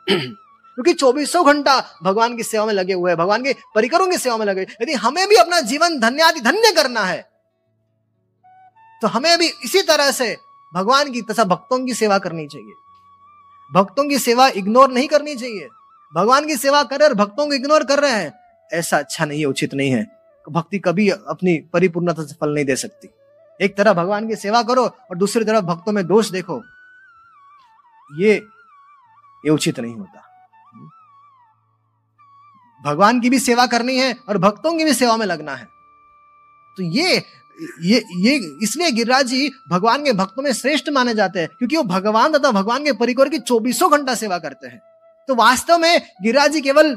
क्योंकि 0.78 0.94
चौबीसों 0.94 1.46
घंटा 1.46 1.74
भगवान 2.04 2.36
की 2.38 2.44
सेवा 2.44 2.66
में 2.66 2.74
लगे 2.74 2.94
हुए 2.94 3.12
हैं, 3.12 3.18
भगवान 3.18 3.44
के 3.44 3.54
परिकरों 3.76 4.08
की 4.08 4.18
सेवा 4.18 4.38
में 4.38 4.46
लगे 4.46 4.62
यदि 4.82 4.94
हमें 4.96 5.28
भी 5.30 5.36
अपना 5.36 5.60
जीवन 5.64 6.00
धन्यादि 6.00 6.40
धन्य 6.42 6.72
करना 6.72 7.04
है 7.04 7.22
तो 9.02 9.08
हमें 9.08 9.38
भी 9.40 9.48
इसी 9.66 9.82
तरह 9.82 10.12
से 10.12 10.36
भगवान 10.74 11.12
की 11.12 11.22
तथा 11.22 11.44
भक्तों 11.46 11.86
की 11.86 11.94
सेवा 11.94 12.18
करनी 12.20 12.46
चाहिए। 12.48 12.74
भक्तों 13.72 14.08
की 14.10 14.20
सेवा 14.20 14.48
इग्नोर 14.58 14.92
नहीं 14.92 15.08
करनी 15.08 15.36
चाहिए। 15.36 15.68
भगवान 16.14 16.48
की 16.48 16.58
सेवा 16.58 16.84
कर 16.84 17.00
रहे 17.00 17.08
और 17.10 17.16
भक्तों 17.16 17.46
को 17.48 17.54
इग्नोर 17.54 17.84
कर 17.84 18.00
रहे 18.00 18.12
हैं, 18.12 18.34
ऐसा 18.72 18.98
अच्छा 18.98 19.26
नहीं 19.26 19.40
है, 19.40 19.46
उचित 19.46 19.74
नहीं 19.74 19.92
है। 19.92 20.06
भक्ति 20.46 20.80
कभी 20.80 21.10
अपनी 21.10 21.58
परिपूर्णता 21.74 22.24
से 22.24 22.36
फल 22.42 22.54
नहीं 22.54 22.66
दे 22.66 22.76
सकती। 22.76 23.10
एक 23.60 23.78
तरफ़ 23.78 23.98
भगवान 23.98 24.28
की 24.28 24.36
सेवा 24.36 24.62
करो 24.64 24.86
और 24.86 25.18
दूसरी 25.18 25.46
तरफ़ 25.46 25.66
भक्तों 25.66 25.94
में 25.94 26.06
दोष 26.08 26.30
देखो। 26.30 26.62
ये 28.20 28.34
ये 29.46 29.50
उचित 29.50 29.80
नहीं 29.80 29.96
होता। 29.96 30.24
भगवान 32.82 33.20
की 33.20 33.30
भी 33.30 33.40
सेवा 33.40 33.66
करनी 33.68 33.98
है 33.98 34.16
और 34.30 34.38
भक्तों 34.38 34.78
की 34.78 34.84
भी 34.84 34.94
सेवा 34.94 35.18
में 35.18 35.26
लगना 35.26 35.56
है। 35.56 35.66
तो 36.78 36.84
ये 36.84 37.24
ये 37.84 38.02
ये 38.20 38.34
इसलिए 38.64 38.92
गिरिराज 38.92 39.26
जी 39.28 39.50
भगवान 39.70 40.04
के 40.06 40.12
भक्तों 40.14 40.44
में 40.44 40.52
श्रेष्ठ 40.54 40.90
माने 40.90 41.14
जाते 41.14 41.40
हैं 41.40 41.48
क्योंकि 41.50 41.78
वो 41.78 41.84
भगवान 41.86 42.34
तथा 42.34 42.52
भगवान 42.52 42.84
के 42.86 42.92
परिकर 42.96 43.30
की 43.30 43.40
चौबीसों 43.40 43.92
घंटा 43.92 44.16
सेवा 44.16 44.38
करते 44.40 44.68
हैं। 44.68 44.80
तो 45.30 45.36
वास्तव 45.36 45.78
में 45.78 46.02
गिरिराज 46.24 46.52
जी 46.52 46.62
केवल 46.62 46.94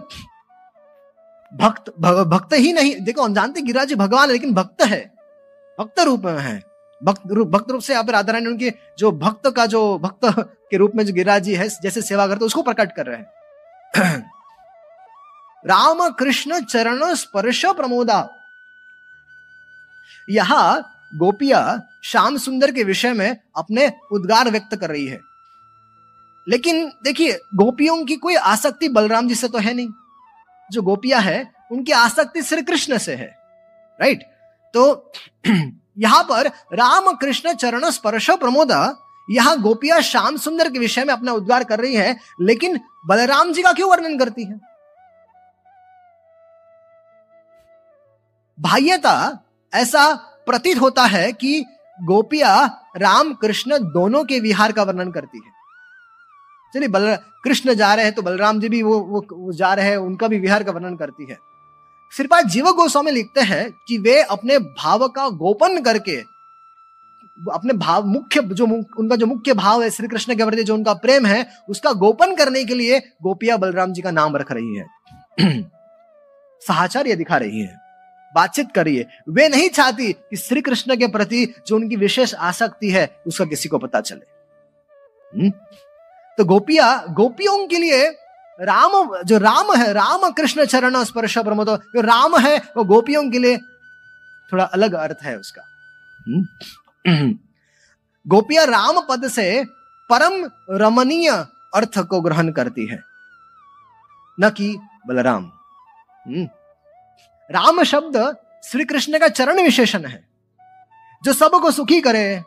भक्त 1.52 1.92
भग, 2.00 2.18
भक्त 2.26 2.52
ही 2.54 2.72
नहीं 2.72 2.94
देखो 3.00 3.22
हम 3.22 3.34
जानते 3.34 3.60
गिरिराज 3.60 3.88
जी 3.88 3.94
भगवान 3.96 4.26
है 4.26 4.32
लेकिन 4.32 4.52
भक्त 4.54 4.82
है। 4.82 5.00
भक्त 5.78 6.00
रूप 6.00 6.24
में 6.24 6.38
है। 6.38 6.62
भक्त 7.00 7.22
रूप 7.28 7.48
भक्त 7.48 7.70
रूप 7.70 7.82
से 7.82 7.92
यहाँ 7.92 8.04
पे 8.04 8.12
राधा 8.12 8.32
रानी 8.32 8.46
उनके 8.46 8.72
जो 8.98 9.10
भक्त 9.12 9.48
का 9.56 9.66
जो 9.66 9.80
भक्त 9.98 10.26
के 10.70 10.76
रूप 10.76 10.92
में 10.96 11.04
जो 11.06 11.12
गिरिराज 11.12 11.42
जी 11.42 11.54
है 11.54 11.68
जैसे 11.82 12.02
सेवा 12.02 12.26
करते 12.26 12.44
उसको 12.44 12.62
प्रकट 12.62 12.92
कर 12.96 13.06
रहे 13.06 13.16
हैं। 13.16 14.30
राम 15.64 16.08
कृष्ण 16.08 16.60
चरण 16.60 17.14
स्पर्श 17.14 17.64
प्रमोदा। 17.66 18.28
यहाँ 20.30 20.80
गोपिया 21.14 21.80
श्याम 22.04 22.36
सुंदर 22.36 22.70
के 22.72 22.84
विषय 22.84 23.12
में 23.12 23.36
अपने 23.56 23.92
उद्गार 24.12 24.50
व्यक्त 24.50 24.74
कर 24.76 24.90
रही 24.90 25.06
है। 25.06 25.18
लेकिन 26.46 26.92
देखिए, 27.04 27.32
गोपियों 27.54 28.04
की 28.04 28.16
कोई 28.16 28.34
आसक्ति 28.34 28.88
बलराम 28.88 29.28
जी 29.28 29.34
से 29.34 29.48
तो 29.48 29.58
है 29.58 29.74
नहीं। 29.74 29.88
जो 30.70 30.82
गोपिया 30.82 31.18
है, 31.18 31.52
उनकी 31.72 31.92
आसक्ति 31.92 32.42
श्री 32.42 32.62
कृष्ण 32.62 32.98
से 32.98 33.14
है 33.14 33.26
राइट 34.00 34.22
तो 34.74 35.12
यहाँ 35.98 36.22
पर 36.22 36.46
राम 36.72 37.12
कृष्ण 37.12 37.52
चरण 37.52 37.90
स्पर्श 37.90 38.30
प्रमोदा, 38.30 38.96
यहाँ 39.30 39.60
गोपिया 39.60 40.00
श्याम 40.00 40.36
सुंदर 40.36 40.70
के 40.70 40.78
विषय 40.78 41.04
में 41.04 41.12
अपना 41.14 41.32
उद्गार 41.32 41.64
कर 41.64 41.80
रही 41.80 41.94
है, 41.94 42.16
लेकिन 42.40 42.80
बलराम 43.06 43.52
जी 43.52 43.62
का 43.62 43.72
क्यों 43.72 43.90
वर्णन 43.90 44.18
करती 44.18 44.44
है? 44.44 44.69
बाह्यता 48.60 49.44
ऐसा 49.74 50.14
प्रतीत 50.46 50.80
होता 50.80 51.04
है 51.04 51.32
कि 51.32 51.64
गोपिया 52.02 52.70
राम 52.96 53.34
कृष्ण 53.34 53.78
दोनों 53.78 54.24
के 54.24 54.40
विहार 54.40 54.72
का 54.72 54.82
वर्णन 54.82 55.10
करती 55.10 55.38
है। 55.38 55.52
चलिए 56.74 56.88
बल 56.88 57.18
कृष्ण 57.44 57.74
जा 57.74 57.94
रहे 57.94 58.04
हैं 58.04 58.14
तो 58.14 58.22
बलराम 58.22 58.60
जी 58.60 58.68
भी 58.68 58.82
वो, 58.82 58.98
वो, 58.98 59.26
वो 59.32 59.52
जा 59.52 59.74
रहे 59.74 59.88
हैं 59.88 59.96
उनका 59.96 60.28
भी 60.28 60.38
विहार 60.38 60.64
का 60.64 60.72
वर्णन 60.72 60.96
करती 60.96 61.30
है। 61.30 61.38
श्रीपाद 62.16 62.48
जीव 62.48 62.70
गोस्वामी 62.70 63.10
लिखते 63.10 63.40
हैं 63.40 63.70
कि 63.88 63.98
वे 63.98 64.22
अपने 64.22 64.58
भाव 64.58 65.08
का 65.08 65.28
गोपन 65.28 65.80
करके 65.82 66.16
अपने 67.52 67.72
भाव 67.72 68.06
मुख्य 68.06 68.40
जो 68.42 68.66
उनका 68.98 69.16
जो 69.16 69.26
मुख्य 69.26 69.54
भाव 69.54 69.82
है 69.82 69.90
श्री 69.90 70.08
कृष्ण 70.08 70.34
के 70.34 70.44
प्रति 70.44 70.62
जो 70.62 70.74
उनका 70.74 70.94
प्रेम 70.94 71.26
है 71.26 71.46
उसका 71.68 71.92
गोपन 71.92 72.34
करने 72.34 72.64
के 72.64 72.74
लिए 72.74 72.98
गोपिया 72.98 73.56
बलराम 73.56 73.92
जी 73.92 74.02
का 74.02 74.10
नाम 74.10 74.36
रख 74.36 74.52
रही 74.52 74.76
है। 74.76 74.86
सहाचार्य 76.66 77.16
दिखा 77.16 77.36
रही 77.36 77.60
है। 77.60 77.89
बातचीत 78.34 78.72
करिए 78.74 79.06
वे 79.28 79.48
नहीं 79.48 79.68
चाहती 79.68 80.12
कि 80.12 80.36
श्री 80.36 80.60
कृष्ण 80.60 80.96
के 80.96 81.06
प्रति 81.06 81.46
जो 81.66 81.76
उनकी 81.76 81.96
विशेष 81.96 82.34
आसक्ति 82.34 82.90
है, 82.90 83.04
उसका 83.26 83.44
किसी 83.44 83.68
को 83.68 83.78
पता 83.78 84.00
चले 84.00 84.38
हुँ? 85.32 85.50
तो 86.38 86.44
गोपिया, 86.44 86.96
गोपियों 87.10 87.66
के 87.66 87.78
लिए 87.78 88.06
राम, 88.58 88.92
जो 89.24 89.38
राम 89.38 89.74
है 89.74 89.92
राम 89.92 90.30
कृष्ण 90.30 90.64
चरण 90.64 91.02
स्पर्श 91.04 91.36
प्रमोद 91.38 91.68
जो 91.68 92.00
राम 92.00 92.36
है, 92.36 92.56
वो 92.76 92.84
गोपियों 92.84 93.30
के 93.30 93.38
लिए 93.38 93.58
थोड़ा 94.52 94.64
अलग 94.64 94.92
अर्थ 94.94 95.22
है 95.22 95.36
उसका 95.38 95.62
हम्म। 96.26 97.34
गोपिया 98.26 98.64
राम 98.64 99.00
पद 99.00 99.28
से 99.28 99.64
परम 100.10 100.44
रमणीय 100.70 101.30
अर्थ 101.74 101.98
को 101.98 102.20
ग्रहण 102.20 102.50
करती 102.52 102.86
है 102.86 103.02
न 104.38 104.50
कि 104.50 104.76
बलराम 105.06 105.50
हम्म। 106.26 106.48
राम 107.50 107.82
शब्द 107.82 108.36
श्री 108.64 108.84
कृष्ण 108.84 109.18
का 109.18 109.28
चरण 109.28 109.62
विशेषण 109.62 110.04
है। 110.04 110.28
जो 111.24 111.32
सबको 111.32 111.70
सुखी 111.70 112.00
करे, 112.00 112.44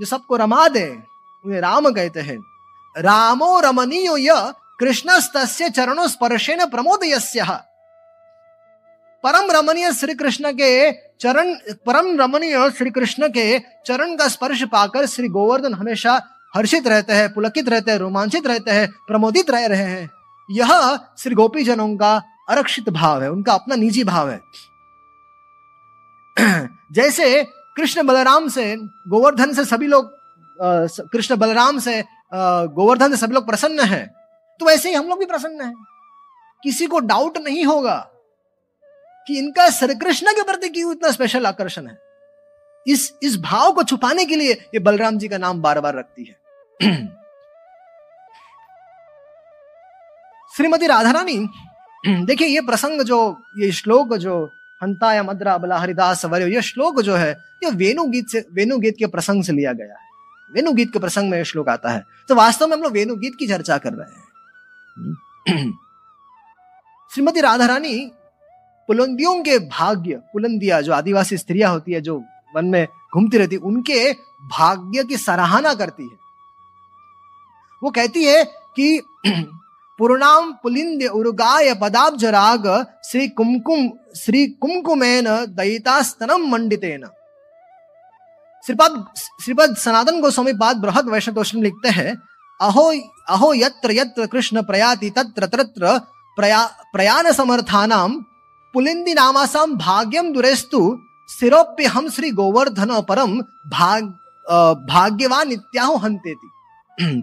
जो 0.00 0.06
सबको 0.06 0.36
रमा 0.36 0.68
दे, 0.68 0.98
उन्हें 1.46 1.60
राम 1.60 1.90
कहते 1.90 2.20
हैं। 2.20 2.38
रामो 2.98 3.60
रमणीयो 3.60 4.16
य 4.16 4.52
कृष्णस्तस्य 4.80 5.70
चरणों 5.70 6.08
स्पर्शेन 6.08 6.66
प्रमोद 6.66 7.00
परम 9.22 9.50
रमणीय 9.50 9.92
श्री 9.92 10.14
कृष्ण 10.14 10.52
के 10.52 10.92
चरण, 10.92 11.54
परम 11.86 12.20
रमणीय 12.20 12.70
श्री 12.70 12.90
कृष्ण 12.90 13.28
के 13.28 13.58
चरण 13.58 14.16
का 14.16 14.28
स्पर्श 14.28 14.62
पाकर 14.62 15.06
श्री 15.06 15.28
गोवर्धन 15.28 15.74
हमेशा 15.74 16.26
हर्षित 16.56 16.86
रहते 16.86 17.12
हैं, 17.12 17.34
पुलकित 17.34 17.68
रहते 17.68 17.90
हैं, 17.90 17.98
रोमांचित 17.98 18.46
रहते 18.46 18.70
हैं, 18.70 18.90
प्रमोदित 18.90 19.50
रह 19.50 19.66
रहे 19.66 19.82
हैं। 19.82 20.10
यह 20.50 20.98
श्री 21.18 21.34
गोपी 21.34 21.64
जनों 21.64 21.96
का 21.96 22.22
आरक्षित 22.50 22.88
भाव 22.90 23.22
है, 23.22 23.30
उनका 23.30 23.52
अपना 23.54 23.74
निजी 23.76 24.04
भाव 24.04 24.30
है। 24.30 24.40
जैसे 26.92 27.44
कृष्ण 27.76 28.02
बलराम 28.06 28.48
से, 28.48 28.76
गोवर्धन 28.76 29.52
से 29.54 29.64
सभी 29.64 29.86
लोग 29.86 30.18
कृष्ण 31.12 31.36
बलराम 31.36 31.78
से 31.78 32.02
गोवर्धन 32.32 33.10
से 33.10 33.16
सभी 33.16 33.34
लोग 33.34 33.46
प्रसन्न 33.46 33.80
हैं 33.88 34.06
तो 34.60 34.66
वैसे 34.66 34.88
ही 34.88 34.94
हम 34.94 35.08
लोग 35.08 35.18
भी 35.18 35.26
प्रसन्न 35.26 35.60
हैं। 35.60 35.74
किसी 36.62 36.86
को 36.86 36.98
डाउट 37.00 37.38
नहीं 37.38 37.64
होगा 37.64 37.96
कि 39.26 39.38
इनका 39.38 39.68
श्री 39.70 39.94
कृष्ण 39.94 40.32
के 40.32 40.42
प्रति 40.42 40.68
क्यों 40.68 40.92
इतना 40.92 41.10
स्पेशल 41.10 41.46
आकर्षण 41.46 41.86
है। 41.86 41.98
इस 42.86 43.12
इस 43.22 43.36
भाव 43.40 43.72
को 43.72 43.82
छुपाने 43.82 44.24
के 44.24 44.36
लिए 44.36 44.52
ये 44.52 44.78
बलराम 44.80 45.18
जी 45.18 45.28
का 45.28 45.38
नाम 45.38 45.62
बार 45.62 45.80
बार 45.80 45.94
रखती 45.94 46.24
है। 46.24 46.36
श्रीमती 50.56 50.86
राधा 50.86 51.10
रानी 51.10 51.36
देखिए, 52.06 52.48
ये 52.48 52.60
प्रसंग 52.60 53.02
जो, 53.02 53.42
ये 53.58 53.72
श्लोक 53.72 54.14
जो 54.14 54.52
हंता 54.82 55.12
या 55.12 55.22
मद्रा 55.22 55.58
बला 55.58 55.78
हरिदास 55.78 56.24
वर्य, 56.24 56.54
ये 56.54 56.62
श्लोक 56.62 57.00
जो 57.00 57.14
है, 57.14 57.44
ये 57.64 57.70
वेणु 57.70 58.04
गीत 58.04 58.28
से, 58.28 58.46
वेणु 58.52 58.78
गीत 58.78 58.96
के 58.98 59.06
प्रसंग 59.06 59.44
से 59.44 59.52
लिया 59.52 59.72
गया 59.72 59.86
है। 59.86 60.10
वेणु 60.52 60.72
गीत 60.72 60.92
के 60.92 60.98
प्रसंग 60.98 61.30
में 61.30 61.38
ये 61.38 61.44
श्लोक 61.44 61.68
आता 61.68 61.90
है। 61.90 62.06
तो 62.28 62.34
वास्तव 62.34 62.66
में 62.66 62.76
हम 62.76 62.82
लोग 62.82 62.92
वेणु 62.92 63.16
गीत 63.16 63.32
की 63.38 63.48
चर्चा 63.48 63.78
कर 63.78 63.92
रहे 63.92 64.12
हैं। 64.12 64.24
श्रीमती 67.14 67.40
राधा 67.40 67.66
रानी 67.66 68.12
पुलंदियों 68.86 69.42
के 69.42 69.58
भाग्य, 69.58 70.14
पुलंदिया, 70.16 70.80
जो 70.80 70.92
आदिवासी 70.92 71.36
स्त्रियाँ 71.36 71.72
होती 71.72 71.92
है, 71.92 72.00
जो 72.00 72.24
वन 72.56 72.64
में 72.64 72.88
घूमती 73.14 73.38
रहती 73.38 73.56
उनके 73.56 74.12
भाग्य 74.42 75.04
की 75.04 75.16
सराहना 75.16 75.74
करती 75.74 76.02
है। 76.02 76.18
वो 77.82 77.90
कहती 77.90 78.24
है 78.24 78.44
कि 78.44 79.02
पूर्णाम 80.00 80.52
पुलिंद 80.62 81.02
उर्गाय 81.04 81.72
पदाब्ज 81.74 82.24
राग 82.32 82.66
श्री 83.04 83.26
कुमकुम, 83.28 83.88
श्री 84.16 84.46
कुमकुमेन 84.60 85.26
दयितास्तनम 85.56 86.46
मंडितेन 86.50 87.04
श्रीपद 88.64 89.04
श्रीपद 89.42 89.74
सनातन 89.76 90.20
गोस्वामी 90.20 90.52
पाद 90.52 90.76
बृहद 90.76 91.08
वैष्णव 91.08 91.42
लिखते 91.62 91.88
हैं, 91.88 92.14
अहो 92.60 92.84
अहो 93.28 93.52
यत्र 93.54 93.92
यत्र 93.92 94.26
कृष्ण 94.26 94.62
प्रयाति 94.62 95.10
तत्र 95.10 95.46
तत्र 95.46 95.98
प्रया 96.38 96.64
प्रयाण 96.92 97.30
समर्थानाम 97.32 98.14
पुलिंदी 98.74 99.14
नामासाम 99.14 99.74
भाग्यम 99.76 100.32
दुरेस्तु 100.32 100.80
सिरोप्य 101.30 101.86
हम 101.86 102.08
श्री 102.08 102.30
गोवर्धन 102.30 103.00
परम 103.08 103.40
भाग 103.68 104.08
भाग्यवान 104.88 105.52
इत्याहो 105.52 105.96
हंतेति 105.96 106.50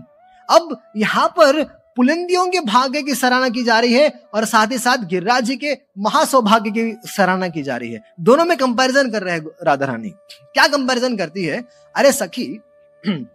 अब 0.50 0.78
यहाँ 0.98 1.28
पर 1.38 1.62
पुलिंदियों 1.98 2.48
के 2.48 2.60
भाग्य 2.60 3.02
की 3.02 3.16
सराहना 3.16 3.50
की 3.50 3.64
जा 3.64 3.80
रही 3.80 3.94
है 3.94 4.24
और 4.34 4.46
साथ 4.46 4.68
ही 4.68 4.78
साथ 4.78 4.98
गिरिराज 4.98 5.44
जी 5.44 5.56
के 5.56 5.78
महासौभाग्य 5.98 6.72
की 6.72 6.98
सराहना 7.06 7.48
की 7.48 7.64
जा 7.64 7.78
रही 7.78 7.94
है। 7.94 8.04
दोनों 8.20 8.46
में 8.46 8.58
कंपैरिजन 8.58 9.12
कर 9.12 9.24
रहे 9.24 9.34
हैं 9.34 9.46
राधा 9.64 9.86
रानी। 9.86 10.10
क्या 10.54 10.68
कंपैरिजन 10.68 11.18
करती 11.18 11.44
है? 11.44 11.64
अरे 11.96 12.12
सखी, 12.12 12.60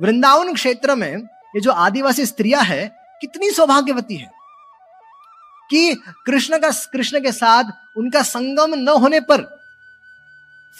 वृंदावन 0.00 0.54
क्षेत्र 0.54 0.94
में 0.94 1.16
ये 1.56 1.60
जो 1.60 1.70
आदिवासी 1.70 2.26
स्त्रियाँ 2.26 2.62
है, 2.62 2.96
कितनी 3.20 3.50
सौभाग्यवती 3.50 4.16
है 4.16 4.30
कि 5.70 5.94
कृष्ण 6.26 6.58
का, 6.58 6.70
कृष्ण 6.70 7.20
के 7.20 7.32
साथ 7.32 7.64
उनका 7.96 8.22
संगम 8.22 8.74
न 8.74 8.88
होने 8.88 9.20
पर 9.20 9.56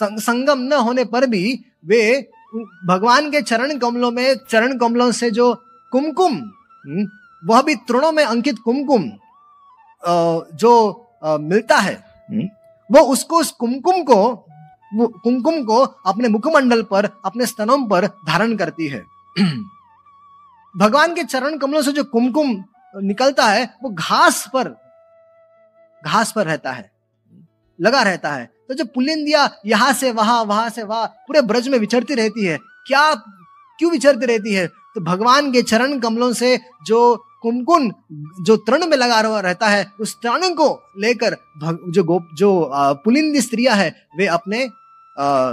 संगम 0.03 0.59
न 0.59 0.73
होने 0.73 1.05
पर 1.05 1.25
भी 1.25 1.59
वे 1.85 2.29
भगवान 2.85 3.31
के 3.31 3.41
चरण 3.41 3.77
कमलों 3.77 4.11
में, 4.11 4.35
चरण 4.49 4.77
कमलों 4.77 5.11
से 5.11 5.31
जो 5.31 5.63
कुमकुम 5.91 6.51
वह 7.43 7.61
भी 7.61 7.75
तृणों 7.87 8.11
में 8.11 8.23
अंकित 8.23 8.59
कुमकुम 8.59 9.03
जो 10.55 10.73
मिलता 11.23 11.77
है। 11.77 11.93
हम्म, 12.29 12.47
वो 12.89 13.01
उसको 13.13 13.39
उस 13.39 13.51
कुमकुम 13.51 14.03
को 14.03 14.35
कुमकुम 14.93 15.63
को 15.63 15.77
अपने 15.79 16.29
मुखमंडल 16.29 16.81
पर 16.81 17.05
अपने 17.25 17.45
स्तनों 17.45 17.77
पर 17.87 18.07
धारण 18.27 18.55
करती 18.57 18.87
है। 18.87 19.03
भगवान 20.77 21.13
के 21.15 21.23
चरण 21.23 21.57
कमलों 21.57 21.81
से 21.81 21.91
जो 21.91 22.03
कुमकुम 22.03 22.63
निकलता 22.95 23.45
है 23.45 23.63
वो 23.83 23.89
घास 23.89 24.45
पर 24.53 24.69
घास 26.05 26.31
पर 26.31 26.45
रहता 26.45 26.71
है। 26.71 26.91
लगा 27.79 28.01
रहता 28.01 28.31
है। 28.31 28.45
तो 28.67 28.73
जो 28.73 28.85
पुलिंदिया 28.85 29.49
यहाँ 29.65 29.93
से 29.93 30.11
वहाँ 30.11 30.43
वहाँ 30.43 30.69
से 30.69 30.83
वहाँ 30.83 31.07
पूरे 31.27 31.41
ब्रज 31.41 31.67
में 31.67 31.77
विचरती 31.79 32.15
रहती 32.15 32.45
है। 32.45 32.57
क्या 32.87 33.13
क्यों 33.79 33.91
विचरती 33.91 34.25
रहती 34.25 34.53
है? 34.53 34.67
तो 34.97 35.01
भगवान 35.01 35.51
के 35.51 35.61
चरण 35.61 35.99
कमलों 35.99 36.33
से 36.33 36.59
जो 36.85 37.15
कुमकुन 37.41 37.91
जो 38.45 38.55
तृण 38.57 38.85
में 38.85 38.97
लगा 38.97 39.19
रहता 39.39 39.67
है 39.67 39.91
उस 39.99 40.15
तृण 40.15 40.49
को 40.49 40.93
लेकर 40.99 41.37
जो 41.91 42.03
गोप 42.03 42.29
जो 42.37 42.69
पुलिंद 42.73 43.39
स्त्रियाँ 43.39 43.75
है 43.75 43.95
वे 44.17 44.27
अपने 44.27 44.69
आ, 45.19 45.51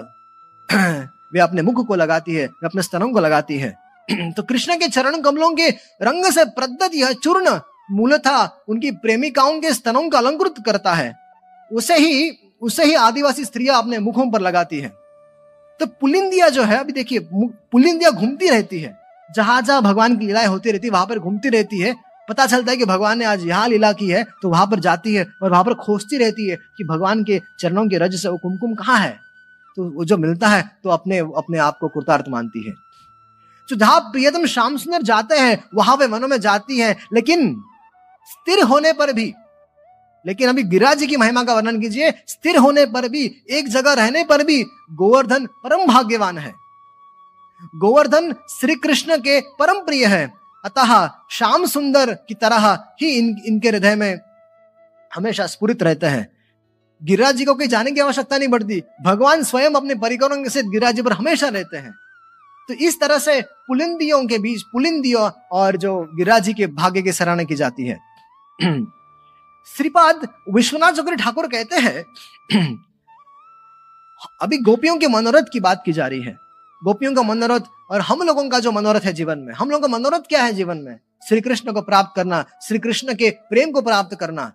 वे 1.34 1.40
अपने 1.40 1.62
मुख 1.62 1.86
को 1.86 1.94
लगाती 1.94 2.34
है 2.34 2.46
वे 2.46 2.66
अपने 2.66 2.82
स्तनों 2.82 3.12
को 3.12 3.20
लगाती 3.20 3.58
है। 3.58 3.76
तो 4.32 4.42
कृष्ण 4.42 4.78
के 4.78 4.88
चरण 4.88 5.20
कमलों 5.20 5.54
के 5.54 5.68
रंग 6.02 6.24
से 6.24 6.44
प्रदत 6.44 6.94
यह 6.94 7.12
चूर्ण 7.12 7.60
मूलतः 7.90 8.48
उनकी 8.68 8.90
प्रेमिकाओं 8.90 9.60
के 9.60 9.72
स्तनों 9.72 10.08
का 10.10 10.18
अलंकृत 10.18 10.54
करता 10.66 10.94
है। 10.94 11.14
उसे 11.72 11.96
ही 11.96 12.38
उसे 12.62 12.84
ही 12.84 12.94
आदिवासी 12.94 13.44
स्त्रियाँ 13.44 13.78
अपने 13.78 13.98
मुखों 13.98 14.30
पर 14.30 14.40
लगाती 14.40 14.80
है। 14.80 14.88
तो 15.80 15.86
पुलिंदिया 15.86 16.48
जो 16.48 16.62
है 16.62 16.78
अभी 16.78 16.92
देखिए 16.92 17.18
पुलिंदिया 17.72 18.10
घूमती 18.10 18.48
रहती 18.48 18.80
है। 18.80 19.03
जहाँ 19.30 19.60
जहाँ 19.62 19.82
भगवान 19.82 20.16
की 20.16 20.26
लीलाएँ 20.26 20.46
होती 20.46 20.70
रहती 20.70 20.86
है 20.86 20.92
वहाँ 20.92 21.06
पर 21.06 21.18
घूमती 21.18 21.48
रहती 21.48 21.78
है। 21.80 21.94
पता 22.28 22.46
चलता 22.46 22.70
है 22.70 22.76
कि 22.76 22.84
भगवान 22.84 23.18
ने 23.18 23.24
आज 23.24 23.44
यहाँ 23.46 23.68
लीला 23.68 23.92
की 23.92 24.08
है 24.08 24.24
तो 24.42 24.50
वहाँ 24.50 24.66
पर 24.66 24.80
जाती 24.80 25.14
है 25.14 25.26
और 25.42 25.50
वहाँ 25.50 25.64
पर 25.64 25.74
खोजती 25.76 26.18
रहती 26.18 26.48
है 26.48 26.56
कि 26.78 26.84
भगवान 26.84 27.24
के 27.24 27.40
चरणों 27.58 27.88
के 27.88 27.98
रज 27.98 28.14
से 28.14 28.28
वो 28.28 28.36
कुमकुम 28.38 28.74
कहाँ 28.74 28.98
है। 28.98 29.18
तो 29.76 29.84
वो 29.90 30.04
जो 30.04 30.16
मिलता 30.16 30.48
है 30.48 30.62
तो 30.84 30.90
अपने 30.90 31.18
अपने 31.18 31.58
आप 31.58 31.78
को 31.78 31.88
कृतार्थ 31.88 32.28
मानती 32.28 32.66
है। 32.66 32.72
तो 33.68 33.76
जहाँ 33.76 34.00
प्रियतम 34.12 34.46
श्याम 34.46 34.76
सुंदर 34.76 35.02
जाते 35.02 35.38
हैं, 35.38 35.62
वहाँ 35.74 35.96
वे 35.96 36.06
मनों 36.06 36.28
में 36.28 36.40
जाती 36.40 36.78
है, 36.78 36.96
लेकिन 37.12 37.54
स्थिर 38.28 38.62
होने 38.62 38.92
पर 38.92 39.12
भी, 39.12 39.32
लेकिन 40.24 40.48
अभी 40.48 40.62
गिरिराज 40.62 40.98
जी 40.98 41.06
की 41.06 41.16
महिमा 41.16 41.42
का 41.44 41.54
वर्णन 41.54 41.80
कीजिए, 41.80 42.10
स्थिर 42.26 42.56
होने 42.56 42.84
पर 42.86 43.08
भी, 43.08 43.24
एक 43.50 43.68
जगह 43.68 43.92
रहने 43.92 44.24
पर 44.24 44.44
भी 44.44 44.62
गोवर्धन 44.92 45.46
परम 45.46 45.86
भाग्यवान 45.86 46.38
है। 46.38 46.54
गोवर्धन 47.74 48.32
श्री 48.32 48.74
कृष्ण 48.74 49.16
के 49.16 49.40
परम 49.40 49.78
प्रिय 49.78 50.06
है। 50.06 50.34
अतः 50.64 51.10
श्याम 51.30 51.66
सुंदर 51.66 52.14
की 52.14 52.34
तरह 52.34 52.84
ही 53.00 53.10
इन, 53.10 53.36
इनके 53.46 53.68
हृदय 53.68 53.94
में 53.94 54.20
हमेशा 55.14 55.46
स्फुरित 55.46 55.82
रहते 55.82 56.06
हैं। 56.06 56.32
गिरिराज 57.02 57.34
जी 57.34 57.44
को 57.44 57.54
कहीं 57.54 57.68
जाने 57.68 57.90
की 57.90 58.00
आवश्यकता 58.00 58.38
नहीं 58.38 58.48
पड़ती। 58.48 58.82
भगवान 59.02 59.42
स्वयं 59.42 59.70
अपने 59.70 59.94
परिकरों 59.94 60.48
से 60.48 60.62
गिरिराज 60.62 60.94
जी 60.94 61.02
पर 61.02 61.12
हमेशा 61.12 61.48
रहते 61.48 61.76
हैं। 61.76 61.94
तो 62.68 62.74
इस 62.74 63.00
तरह 63.00 63.18
से 63.18 63.42
पुलिंदियों 63.42 64.26
के 64.26 64.38
बीच, 64.38 64.62
पुलिंदियों 64.62 65.30
और 65.52 65.76
जो 65.76 66.10
गिरिराज 66.14 66.42
जी 66.42 66.54
के 66.54 66.66
भाग्य 66.66 67.02
की 67.02 67.12
सराहना 67.12 67.42
की 67.42 67.54
जाती 67.54 67.86
है। 67.86 67.98
श्रीपाद 69.76 70.28
विश्वनाथ 70.50 70.92
चौधरी 70.92 71.16
ठाकुर 71.16 71.46
कहते 71.46 71.76
हैं, 71.76 72.04
अभी 74.42 74.58
गोपियों 74.58 74.96
के 74.96 75.06
मनोरथ 75.06 75.42
की 75.52 75.60
बात 75.60 75.82
की 75.86 75.92
जा 75.92 76.06
रही 76.06 76.22
है। 76.22 76.43
गोपियों 76.84 77.14
का 77.14 77.22
मनोरथ 77.22 77.60
और 77.90 78.00
हम 78.00 78.22
लोगों 78.22 78.48
का 78.48 78.58
जो 78.58 78.72
मनोरथ 78.72 79.00
है 79.00 79.12
जीवन 79.12 79.38
में। 79.38 79.52
हम 79.54 79.70
लोगों 79.70 79.88
का 79.88 79.96
मनोरथ 79.98 80.28
क्या 80.28 80.42
है 80.42 80.52
जीवन 80.52 80.78
में? 80.78 80.98
श्री 81.22 81.40
कृष्ण 81.40 81.72
को 81.72 81.80
प्राप्त 81.82 82.12
करना 82.16 82.44
श्री 82.62 82.78
कृष्ण 82.78 83.14
के 83.14 83.30
प्रेम 83.50 83.70
को 83.70 83.82
प्राप्त 83.82 84.16
करना, 84.16 84.52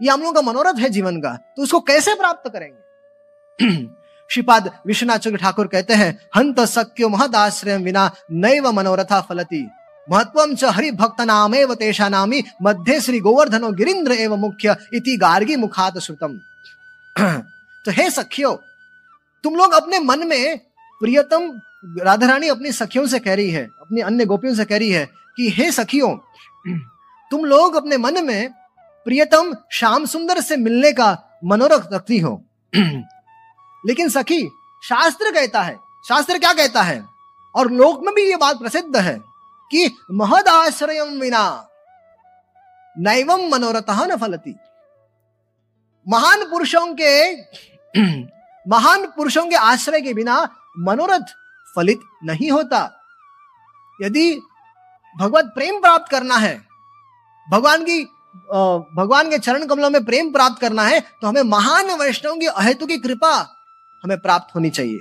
ये 0.00 0.10
हम 0.10 0.20
लोगों 0.20 0.32
का 0.32 0.42
मनोरथ 0.42 0.78
है 0.78 0.88
जीवन 0.88 1.20
का। 1.20 1.34
तो 1.56 1.62
उसको 1.62 1.80
कैसे 1.80 2.14
प्राप्त 2.14 2.50
करेंगे? 2.52 3.86
श्रीपाद 4.30 4.70
विश्वनाथ 4.86 5.36
ठाकुर 5.36 5.66
कहते 5.66 5.94
हैं, 5.94 6.18
हंत 6.36 6.60
सक्यो 6.60 7.08
महदाश्रय 7.08 7.78
बिना 7.78 8.10
नैव 8.30 8.70
मनोरथा 8.72 9.20
फलती। 9.20 9.66
महत्व 10.08 10.54
च 10.54 10.64
हरि 10.64 10.90
भक्त 10.90 11.20
नाम 11.20 11.74
तेषा 11.74 12.08
नामी 12.08 12.42
मध्य 12.62 13.00
श्री 13.00 13.20
गोवर्धनो 13.20 13.70
गिरिंद्र 13.72 14.12
एव 14.12 14.36
मुख्य 14.36 14.76
इति 14.94 15.16
गार्गी 15.16 15.56
मुखात 15.56 15.98
श्रुतम। 15.98 16.38
तो 17.84 17.90
हे 17.90 18.10
सखियो, 18.10 18.52
तुम 19.44 19.54
लोग 19.54 19.72
अपने 19.72 19.98
मन 19.98 20.26
में 20.26 20.60
प्रियतम 21.00 21.60
राधा 22.00 22.26
रानी 22.26 22.48
अपनी 22.48 22.72
सखियों 22.72 23.06
से 23.06 23.18
कह 23.18 23.34
रही 23.34 23.50
है, 23.50 23.64
अपनी 23.64 24.00
अन्य 24.00 24.24
गोपियों 24.24 24.54
से 24.54 24.64
कह 24.64 24.78
रही 24.78 24.90
है 24.90 25.10
कि, 25.36 25.50
हे 25.50 25.72
सखियों, 25.72 26.16
तुम 27.30 27.44
लोग 27.44 27.74
अपने 27.74 27.96
मन 27.96 28.24
में 28.24 28.50
प्रियतम 29.04 29.56
श्याम 29.72 30.06
सुंदर 30.06 30.40
से 30.40 30.56
मिलने 30.56 30.92
का 30.92 31.40
मनोरथ 31.44 31.92
रखती 31.92 32.18
हो। 32.18 32.44
लेकिन 33.86 34.08
सखी, 34.08 34.48
शास्त्र 34.84 35.32
कहता 35.32 35.62
है, 35.62 35.76
शास्त्र 36.08 36.38
क्या 36.38 36.52
कहता 36.52 36.82
है? 36.82 37.04
और 37.54 37.70
लोक 37.70 38.04
में 38.04 38.14
भी 38.14 38.30
ये 38.30 38.36
बात 38.36 38.56
प्रसिद्ध 38.56 38.96
है 38.96 39.20
कि 39.70 39.96
महद 40.12 40.48
आश्रय 40.48 41.02
विना 41.02 41.68
नैवम 42.98 43.48
मनोरथ 43.48 43.90
न 43.90 44.16
फलती। 44.16 44.56
महान 46.08 46.44
पुरुषों 46.50 46.94
के, 47.00 47.34
महान 48.70 49.06
पुरुषों 49.06 49.46
के 49.46 49.56
आश्रय 49.56 50.00
के 50.00 50.14
बिना 50.14 50.56
मनोरथ 50.76 51.34
फलित 51.76 52.00
नहीं 52.24 52.50
होता। 52.50 52.80
यदि 53.98 54.40
भगवत 55.16 55.52
प्रेम 55.54 55.80
प्राप्त 55.80 56.10
करना 56.10 56.36
है, 56.38 56.56
भगवान 57.48 57.84
की 57.84 58.02
भगवान 58.96 59.30
के 59.30 59.38
चरण 59.38 59.66
कमलों 59.66 59.90
में 59.90 60.04
प्रेम 60.04 60.32
प्राप्त 60.32 60.60
करना 60.60 60.82
है 60.84 61.00
तो 61.00 61.26
हमें 61.26 61.42
महान 61.44 61.90
वैष्णव 62.00 62.36
की 62.36 62.46
अहेतु 62.48 62.86
की 62.86 62.98
कृपा 62.98 63.34
हमें 64.04 64.18
प्राप्त 64.20 64.54
होनी 64.54 64.70
चाहिए। 64.70 65.00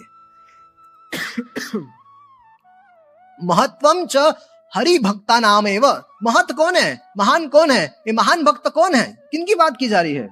महत्वम 3.40 4.06
च 4.06 4.34
हरि 4.74 4.98
भक्ता 5.00 5.40
नाम 5.40 5.68
एवं 5.68 6.02
महत 6.24 6.52
कौन 6.52 6.76
है? 6.76 7.02
महान 7.18 7.48
कौन 7.48 7.72
है? 7.72 7.84
ये 8.08 8.14
महान 8.14 8.44
भक्त 8.44 8.68
कौन 8.70 8.96
है? 8.96 9.04
किन 9.32 9.46
की 9.46 9.56
बात 9.56 9.78
की 9.78 9.88
जा 9.88 10.02
रही 10.02 10.14
है? 10.14 10.30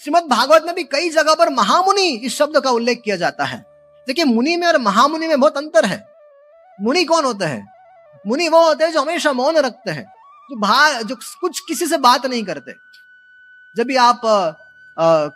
श्रीमद 0.00 0.24
भागवत 0.30 0.62
में 0.66 0.74
भी 0.74 0.84
कई 0.84 1.10
जगह 1.10 1.34
पर 1.34 1.50
महामुनि 1.50 2.08
इस 2.08 2.36
शब्द 2.36 2.60
का 2.60 2.70
उल्लेख 2.70 3.00
किया 3.04 3.16
जाता 3.16 3.44
है। 3.44 3.64
देखिए, 4.06 4.24
मुनि 4.24 4.56
में 4.56 4.66
और 4.68 4.78
महामुनि 4.78 5.26
में 5.26 5.40
बहुत 5.40 5.56
अंतर 5.56 5.84
है। 5.84 6.04
मुनि 6.78 7.04
कौन 7.04 7.24
होते 7.24 7.44
हैं? 7.44 7.66
मुनि 8.24 8.48
वो 8.48 8.62
होते 8.62 8.84
हैं 8.84 8.92
जो 8.92 9.00
हमेशा 9.00 9.32
मौन 9.32 9.56
रखते 9.58 9.90
हैं, 9.90 10.04
जो 10.50 10.56
भा, 10.58 11.00
जो 11.02 11.16
कुछ 11.40 11.60
किसी 11.68 11.86
से 11.86 11.98
बात 11.98 12.26
नहीं 12.26 12.44
करते। 12.44 12.74
जब 13.76 13.86
भी 13.86 13.96
आप 13.98 14.20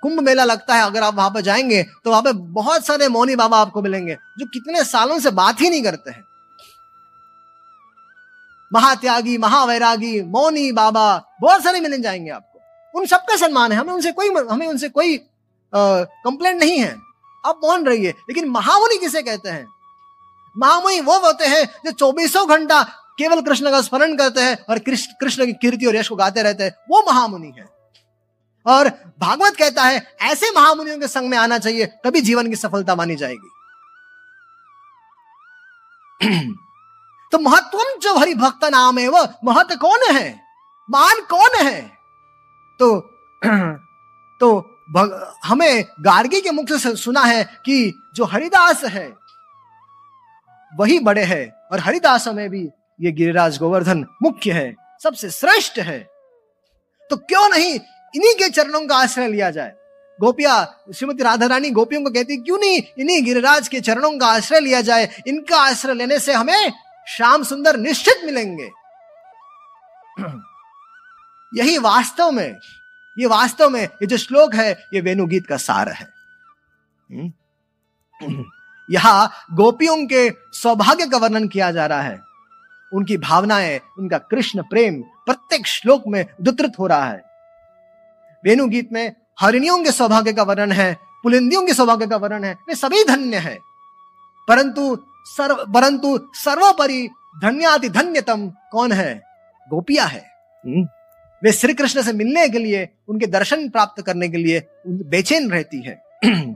कुंभ 0.02 0.20
मेला 0.20 0.44
लगता 0.44 0.74
है, 0.74 0.84
अगर 0.84 1.02
आप 1.02 1.14
वहाँ 1.14 1.30
पर 1.30 1.40
जाएँगे 1.40 1.82
तो 2.04 2.10
वहाँ 2.10 2.22
पे 2.22 2.32
बहुत 2.32 2.86
सारे 2.86 3.08
मौनी 3.08 3.36
बाबा 3.36 3.58
आपको 3.58 3.82
मिलेंगे, 3.82 4.16
जो 4.38 4.46
कितने 4.46 4.84
सालों 4.84 5.18
से 5.18 5.30
बात 5.32 5.60
ही 5.60 5.70
नहीं 5.70 5.82
करते 5.82 6.10
हैं। 6.10 6.24
महात्यागी, 8.70 9.36
महावैरागी, 9.38 10.20
मौनी 10.22 10.70
बाबा, 10.72 11.36
बहुत 11.40 11.62
सारे 11.64 11.80
मिल 11.80 12.00
जाएँगे 12.02 12.30
आपको। 12.30 12.60
उन 12.94 13.06
सबका 13.06 13.36
सम्मान 13.36 13.72
है, 13.72 13.78
हमें 13.78 13.92
उनसे 13.94 14.12
कोई, 14.12 14.30
हमें 14.44 14.66
उनसे 14.66 14.88
कोई 14.90 15.16
कंप्लेंट 15.72 16.60
नहीं 16.60 16.78
है। 16.78 16.94
आप 17.46 17.60
मौन 17.64 17.86
रहिए। 17.86 18.10
लेकिन 18.10 18.48
महामुनि 18.48 18.98
किसे 18.98 19.22
कहते 19.22 19.48
हैं? 19.48 19.68
महामुनि 20.58 21.00
वो 21.00 21.18
होते 21.18 21.46
हैं 21.46 21.64
जो 21.84 21.90
चौबीसों 21.90 22.48
घंटा 22.48 22.82
केवल 23.18 23.40
कृष्ण 23.40 23.70
का 23.70 23.80
स्मरण 23.80 24.16
करते 24.16 24.40
हैं 24.40 24.64
और 24.68 24.78
कृष्ण 24.78 25.12
कृष्ण 25.20 25.46
की 25.46 25.52
कीर्ति 25.52 25.86
और 25.86 25.96
यश 25.96 26.08
को 26.08 26.16
गाते 26.16 26.42
रहते 26.42 26.64
हैं। 26.64 26.70
वो 26.90 27.04
महामुनि 27.08 27.52
है। 27.58 27.74
और 28.66 28.88
भागवत 29.20 29.56
कहता 29.56 29.82
है, 29.82 30.16
ऐसे 30.20 30.50
महामुनियों 30.50 31.00
के 31.00 31.08
संग 31.08 31.30
में 31.30 31.38
आना 31.38 31.58
चाहिए, 31.58 31.86
तभी 31.86 32.20
जीवन 32.20 32.48
की 32.48 32.56
सफलता 32.56 32.94
मानी 32.94 33.16
जाएगी। 33.16 33.50
तो 37.32 37.38
महत्व 37.38 37.78
जो 38.02 38.18
हरि 38.18 38.34
भक्त 38.34 38.64
नाम 38.64 38.98
है 38.98 39.08
वह 39.08 39.34
महत्व 39.44 39.76
कौन 39.76 39.98
है? 40.10 40.44
मान 40.90 41.14
कौन 41.30 41.50
है? 41.56 41.98
तो 42.78 43.00
तो 44.40 44.73
हमें 45.44 45.84
गार्गी 46.00 46.40
के 46.40 46.50
मुख 46.50 46.72
से 46.72 46.96
सुना 46.96 47.20
है 47.20 47.44
कि 47.44 47.94
जो 48.14 48.24
हरिदास 48.24 48.84
है, 48.84 49.14
वही 50.76 50.98
बड़े 50.98 51.22
हैं 51.22 51.52
और 51.72 51.80
हरिदास 51.80 52.28
में 52.28 52.50
भी 52.50 52.68
ये 53.00 53.12
गिरिराज 53.12 53.58
गोवर्धन 53.58 54.06
मुख्य 54.22 54.52
है, 54.52 54.76
सबसे 55.02 55.30
श्रेष्ठ 55.30 55.78
है। 55.78 55.98
तो 57.10 57.16
क्यों 57.16 57.48
नहीं 57.48 57.80
इन्हीं 58.14 58.34
के 58.34 58.48
चरणों 58.48 58.86
का 58.86 58.96
आश्रय 58.96 59.28
लिया 59.28 59.50
जाए? 59.50 59.72
गोपिया, 60.20 60.76
श्रीमती 60.94 61.22
राधा 61.22 61.46
रानी 61.46 61.70
गोपियों 61.70 62.02
को 62.02 62.10
कहती 62.10 62.36
क्यों 62.36 62.58
नहीं 62.58 62.82
इन्हीं 62.98 63.24
गिरिराज 63.24 63.68
के 63.68 63.80
चरणों 63.80 64.18
का 64.18 64.26
आश्रय 64.26 64.60
लिया 64.60 64.80
जाए? 64.80 65.22
इनका 65.26 65.58
आश्रय 65.58 65.94
लेने 65.94 66.18
से 66.18 66.32
हमें 66.32 66.72
श्याम 67.08 67.42
सुंदर 67.42 67.76
निश्चित 67.76 68.20
मिलेंगे। 68.24 68.70
यही 71.54 71.78
वास्तव 71.78 72.30
में 72.30 72.56
ये 73.18 73.26
वास्तव 73.26 73.70
में, 73.70 73.82
ये 73.82 74.06
जो 74.06 74.16
श्लोक 74.16 74.54
है, 74.54 74.72
ये 74.94 75.00
वेणुगीत 75.00 75.46
का 75.46 75.56
सार 75.56 75.88
है। 75.88 76.08
हम्म। 77.10 78.44
यहाँ 78.90 79.30
गोपियों 79.52 80.06
के 80.06 80.30
सौभाग्य 80.52 81.06
का 81.06 81.18
वर्णन 81.18 81.48
किया 81.48 81.72
जा 81.72 81.86
रहा 81.86 82.00
है। 82.00 82.20
उनकी 82.94 83.16
भावनाएँ, 83.16 83.80
उनका 83.98 84.18
कृष्ण 84.18 84.62
प्रेम 84.62 85.02
प्रत्येक 85.02 85.66
श्लोक 85.66 86.02
में 86.06 86.26
उद्धृत 86.48 86.72
हो 86.78 86.86
रहा 86.86 87.04
है। 87.04 87.24
वेणु 88.44 88.68
गीत 88.68 88.88
में 88.92 89.16
हरिणियों 89.40 89.84
के 89.84 89.92
सौभाग्य 89.92 90.32
का 90.32 90.42
वर्णन 90.42 90.72
है, 90.72 90.98
पुलिंदियों 91.22 91.66
के 91.66 91.74
सौभाग्य 91.74 92.06
का 92.06 92.16
वर्णन 92.16 92.44
है, 92.44 92.54
वे 92.68 92.74
सभी 92.74 93.04
धन्य 93.04 93.36
है। 93.36 93.58
परंतु 94.48 95.06
सर्व, 95.26 95.54
परंतु 95.54 96.28
सर्वोपरि 96.34 97.08
धन्याति 97.42 97.88
धन्यतम 97.88 98.50
कौन 98.50 98.92
है? 98.92 99.22
गोपिया 99.70 100.04
है। 100.04 100.20
हम्म। 100.66 100.88
वे 101.44 101.52
श्री 101.52 101.74
कृष्ण 101.74 102.02
से 102.02 102.12
मिलने 102.12 102.48
के 102.48 102.58
लिए, 102.58 102.88
उनके 103.08 103.26
दर्शन 103.26 103.68
प्राप्त 103.68 104.02
करने 104.02 104.28
के 104.28 104.36
लिए 104.36 104.66
बेचैन 104.88 105.50
रहती 105.50 105.82
है। 105.82 106.02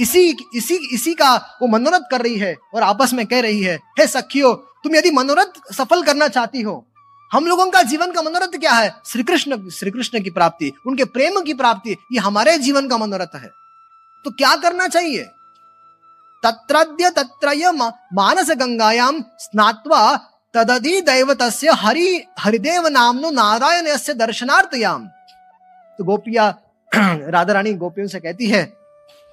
इसी 0.00 0.36
इसी 0.54 0.74
इसी 0.92 1.14
का 1.14 1.58
वो 1.62 1.66
मनोरथ 1.68 2.00
कर 2.10 2.22
रही 2.22 2.38
है 2.38 2.56
और 2.74 2.82
आपस 2.82 3.12
में 3.12 3.26
कह 3.26 3.40
रही 3.40 3.62
है, 3.62 3.76
हे 3.76 4.06
सखियो, 4.06 4.52
तुम 4.52 4.96
यदि 4.96 5.10
मनोरथ 5.10 5.72
सफल 5.72 6.02
करना 6.02 6.28
चाहती 6.28 6.60
हो, 6.60 6.86
हम 7.32 7.46
लोगों 7.46 7.70
का 7.70 7.82
जीवन 7.82 8.12
का 8.12 8.22
मनोरथ 8.22 8.58
क्या 8.58 8.72
है? 8.72 8.94
श्री 9.06 9.22
कृष्ण 9.22 9.70
श्री 9.70 9.90
कृष्ण 9.90 10.22
की 10.22 10.30
प्राप्ति, 10.30 10.72
उनके 10.86 11.04
प्रेम 11.04 11.40
की 11.40 11.54
प्राप्ति, 11.54 11.96
ये 12.12 12.18
हमारे 12.18 12.58
जीवन 12.58 12.88
का 12.88 12.98
मनोरथ 12.98 13.36
है। 13.36 13.50
तो 14.24 14.30
क्या 14.30 14.56
करना 14.56 14.88
चाहिए? 14.88 15.22
तत्रद्य 16.42 17.10
तत्रय 17.10 17.72
मानस 18.12 18.50
गंगायाम 18.50 19.24
स्नात्वा 19.38 20.30
तदधि 20.54 21.00
दैवत 21.00 21.42
हरि, 21.72 22.24
हरिदेव 22.38 22.88
नामनो 22.88 23.30
नारायण 23.30 23.96
से 23.96 24.14
दर्शनार्थयाम। 24.14 25.06
तो 25.98 26.04
गोपिया 26.04 26.58
राधा 27.28 27.52
रानी 27.52 27.72
गोपियों 27.72 28.08
से 28.08 28.20
कहती 28.20 28.46
है 28.46 28.64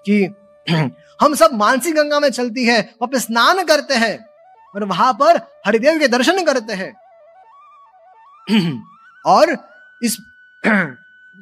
कि, 0.10 0.36
हम 1.22 1.36
सब 1.36 1.50
मानसिक 1.54 1.96
गंगा 1.96 2.20
में 2.20 2.30
चलती 2.30 2.66
है, 2.66 2.96
वहाँ 3.02 3.20
स्नान 3.20 3.64
करते 3.64 3.94
हैं, 3.94 4.26
और 4.76 4.84
वहाँ 4.84 5.14
पर 5.14 5.38
हरिदेव 5.38 6.00
के 6.00 6.08
दर्शन 6.08 6.44
करते 6.44 6.74
हैं। 6.74 6.94
और 9.26 9.58
इस 10.04 10.18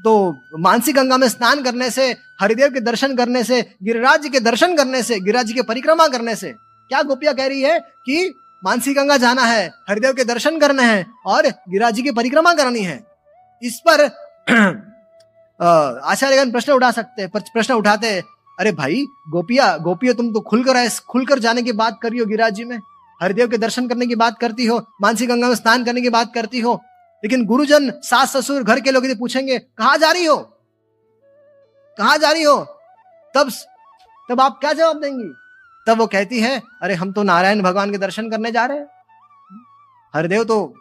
तो 0.04 0.38
मानसिक 0.60 0.96
गंगा 0.96 1.18
में 1.18 1.30
स्नान 1.30 1.64
करने 1.64 1.90
से, 1.90 2.18
हरिदेव 2.42 2.70
के 2.70 2.80
दर्शन 2.80 3.16
करने 3.16 3.44
से, 3.44 3.76
गिरिराज 3.84 4.28
के 4.28 4.40
दर्शन 4.40 4.76
करने 4.76 5.04
से, 5.04 5.20
गिरिराज 5.20 5.52
के 5.52 5.62
परिक्रमा 5.62 6.08
करने 6.08 6.36
से, 6.36 6.52
क्या 6.90 7.02
गोपिया 7.02 7.34
कह 7.34 7.48
रही 7.48 7.62
है 7.62 7.80
कि 7.80 8.40
मानसी 8.64 8.94
गंगा 8.94 9.18
जाना 9.18 9.44
है, 9.44 9.68
हरिदेव 9.90 10.14
के 10.14 10.24
दर्शन 10.24 10.60
करने 10.60 10.84
हैं 10.84 11.06
और 11.26 11.48
गिरिराज 11.48 11.94
जी 11.94 12.04
की 12.04 12.12
परिक्रमा 12.12 12.54
करनी 12.54 12.80
है। 12.80 13.00
इस 13.62 13.80
पर 13.88 14.02
आचार्यगण 15.60 16.52
प्रश्न 16.52 16.72
उठा 16.74 16.92
सकते 16.92 17.22
हैं 17.22 17.32
प्रश्न 17.32 17.74
उठाते, 17.74 18.20
अरे 18.60 18.72
भाई, 18.72 19.06
गोपिया 19.30 19.76
गोपिया, 19.78 20.14
तुम 20.14 20.34
तो 20.34 20.40
खुलकर 20.42 20.88
खुलकर 21.10 21.40
जाने 21.40 21.62
की 21.62 21.72
बात 21.74 22.00
कर 22.02 22.10
रही 22.10 22.20
हो 22.20 22.26
गिरिराज 22.26 22.54
जी 22.54 22.64
में। 22.64 22.78
हरिदेव 23.22 23.48
के 23.48 23.58
दर्शन 23.58 23.88
करने 23.88 24.06
की 24.06 24.16
बात 24.16 24.38
करती 24.40 24.66
हो 24.66 24.78
मानसी 25.02 25.28
गंगा 25.28 25.48
में 25.48 25.56
स्नान 25.56 25.84
करने 25.86 26.02
की 26.02 26.10
बात 26.10 26.32
करती 26.34 26.60
हो, 26.60 26.74
लेकिन 27.24 27.46
गुरुजन, 27.46 27.92
सास 28.04 28.36
ससुर 28.38 28.64
घर 28.64 28.80
के 28.80 28.92
लोग 28.92 29.06
यदि 29.06 29.16
पूछेंगे, 29.16 29.58
कहा 29.60 29.96
जा 29.98 30.12
रही 30.12 30.26
हो? 30.26 30.38
कहा 31.98 32.16
जा 32.18 32.32
रही 32.32 32.44
हो? 32.44 32.58
तब 33.36 33.52
तब 34.30 34.42
आप 34.42 34.58
क्या 34.62 34.74
जवाब 34.74 35.02
देंगी? 35.02 35.34
तब 35.88 35.98
वो 35.98 36.08
कहती 36.08 36.40
है 36.40 36.62
अरे 36.82 36.94
हम 36.94 37.12
तो 37.12 37.24
नारायण 37.24 37.62
भगवान 37.62 37.92
के 37.92 37.98
दर्शन 37.98 38.30
करने 38.30 38.52
जा 38.52 38.66
रहे 38.66 38.78
हैं। 38.78 38.88
हरिदेव 40.14 40.44
तो 40.44 40.74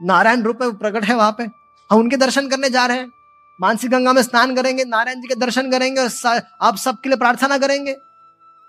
नारायण 0.00 0.42
रूप 0.42 0.58
में 0.62 0.74
प्रकट 0.76 1.04
है 1.04 1.14
वहाँ 1.14 1.34
पे। 1.38 1.44
हम 1.90 1.98
उनके 1.98 2.16
दर्शन 2.16 2.48
करने 2.48 2.70
जा 2.70 2.86
रहे 2.86 2.98
हैं। 2.98 3.10
मानसी 3.58 3.88
गंगा 3.88 4.12
में 4.12 4.22
स्नान 4.22 4.54
करेंगे 4.56 4.84
नारायण 4.84 5.20
जी 5.20 5.28
के 5.28 5.34
दर्शन 5.36 5.70
करेंगे 5.70 6.00
और 6.00 6.40
आप 6.62 6.76
सबके 6.76 7.08
लिए 7.08 7.18
प्रार्थना 7.18 7.58
करेंगे। 7.58 7.96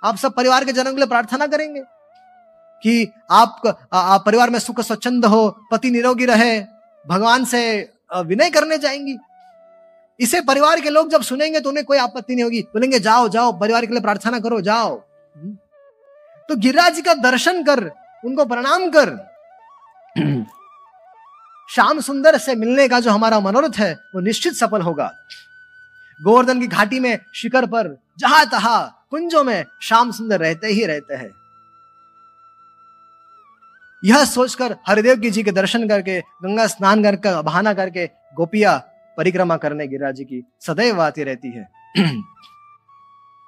आप 0.04 0.16
सब 0.16 0.34
परिवार 0.34 0.66
के 0.66 0.72
जनों 0.72 0.92
के 0.92 0.98
लिए 0.98 1.08
प्रार्थना 1.08 1.48
करेंगे 1.48 1.82
कि 2.84 3.12
आप, 3.32 3.62
आप 3.94 4.24
परिवार 4.26 4.50
में 4.50 4.60
सुख 4.60 4.82
स्वच्छंद 4.82 5.26
हो 5.26 5.50
पति 5.72 5.92
निरोगी 5.92 6.26
रहे 6.26 6.60
भगवान 7.06 7.46
से 7.46 7.62
विनय 8.18 8.50
करने 8.50 8.78
जाएँगी। 8.78 9.18
इसे 10.20 10.42
परिवार 10.42 10.80
के 10.82 10.90
लोग 10.90 11.10
जब 11.10 11.22
सुनेंगे 11.22 11.60
तो 11.60 11.70
उन्हें 11.70 11.86
कोई 11.86 11.98
आपत्ति 11.98 12.36
नहीं 12.36 12.44
होगी। 12.44 12.62
बोलेंगे 12.64 13.00
जाओ 13.00 13.28
जाओ 13.30 13.52
परिवार 13.60 13.86
के 13.86 13.94
लिए 13.94 14.02
प्रार्थना 14.02 14.40
करो 14.40 14.62
जाओ। 14.62 14.96
तो 16.50 16.56
गिरिराज 16.56 16.94
जी 16.94 17.02
का 17.02 17.14
दर्शन 17.14 17.64
कर, 17.64 17.92
उनको 18.26 18.46
प्रणाम 18.46 18.90
कर। 18.90 19.28
श्याम 21.70 22.00
सुंदर 22.00 22.38
से 22.38 22.56
मिलने 22.56 22.88
का 22.88 23.00
जो 23.00 23.12
हमारा 23.12 23.40
मनोरथ 23.40 23.78
है, 23.78 23.94
वो 23.94 24.22
निश्चित 24.22 24.54
सफल 24.54 24.82
होगा। 24.82 25.12
गोवर्धन 26.24 26.60
की 26.60 26.68
घाटी 26.68 27.00
में 27.00 27.20
शिखर 27.36 27.66
पर, 27.66 27.98
जहाँ 28.20 28.46
तहा 28.46 29.08
कुंजों 29.12 29.44
में 29.44 29.66
श्याम 29.82 30.12
सुंदर 30.12 30.40
रहते 30.40 30.68
ही 30.68 30.86
रहते 30.86 31.16
हैं। 31.16 31.32
यह 34.06 34.26
सोचकर 34.26 34.76
हरिदेव 34.88 35.16
जी 35.16 35.44
के 35.44 35.52
दर्शन 35.52 35.88
करके, 35.88 36.20
गंगा 36.20 36.68
स्नान 36.68 37.04
करके 37.04 37.42
बहाना 37.42 37.74
करके 37.74 38.10
गोपिया 38.36 38.78
परिक्रमा 39.18 39.58
करने 39.58 39.88
गिरिराज 39.88 40.16
जी 40.16 40.24
की 40.24 40.44
सदैव 40.62 41.02
आती 41.02 41.24
रहती 41.24 41.52
है। 41.52 41.70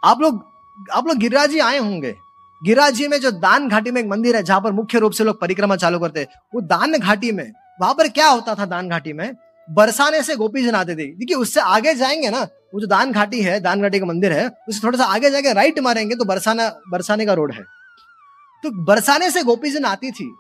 आप 0.04 0.22
लोग 0.22 0.49
आप 0.94 1.08
लोग 1.08 1.18
गिरिराज 1.18 1.60
आए 1.60 1.78
होंगे। 1.78 2.18
गिरिराज 2.64 3.02
में 3.02 3.20
जो 3.22 3.32
दान 3.32 3.70
घाटी 3.70 3.92
में 3.92 4.02
एक 4.02 4.08
मंदिर 4.08 4.36
है, 4.36 4.44
जहाँ 4.44 4.62
पर 4.62 4.72
मुख्य 4.72 5.00
रूप 5.00 5.12
से 5.12 5.24
लोग 5.24 5.42
परिक्रमा 5.42 5.76
चालू 5.76 6.00
करते 6.00 6.28
वो 6.56 6.62
दान 6.62 6.94
घाटी 6.94 7.32
में, 7.32 7.54
वहाँ 7.82 7.94
पर 7.94 8.08
क्या 8.08 8.28
होता 8.28 8.56
था 8.56 8.66
दान 8.66 8.90
घाटी 8.90 9.14
में? 9.14 9.36
बरसाने 9.72 10.24
से 10.24 10.36
गोपी 10.36 10.64
जन 10.64 10.76
आते 10.76 10.92
थे। 10.92 11.06
देखिए, 11.16 11.36
उससे 11.36 11.60
आगे 11.60 11.94
जाएँगे 11.96 12.30
ना, 12.30 12.42
वो 12.74 12.80
जो 12.82 12.88
दान 12.88 13.12
घाटी 13.12 13.42
है, 13.42 13.60
दान 13.60 13.82
घाटी 13.82 14.00
का 14.00 14.06
मंदिर 14.06 14.34
है, 14.34 14.50
उससे 14.70 14.88
थोड़ा 14.88 14.98
सा 14.98 15.04
आगे 15.04 15.30
जाके 15.30 15.54
राइट 15.54 15.80
मारेंगे 15.80 16.16
तो 16.16 16.26
बरसाना, 16.26 16.76
बरसाने 16.90 17.26
का 17.26 17.34
रोड 17.34 17.54
है। 17.54 17.64
तो 18.64 18.86
बरसाने 18.86 19.32
से 19.32 19.44
गोपी 19.44 19.70
जन 19.70 19.86
आती 19.86 20.12
थी, 20.12 20.36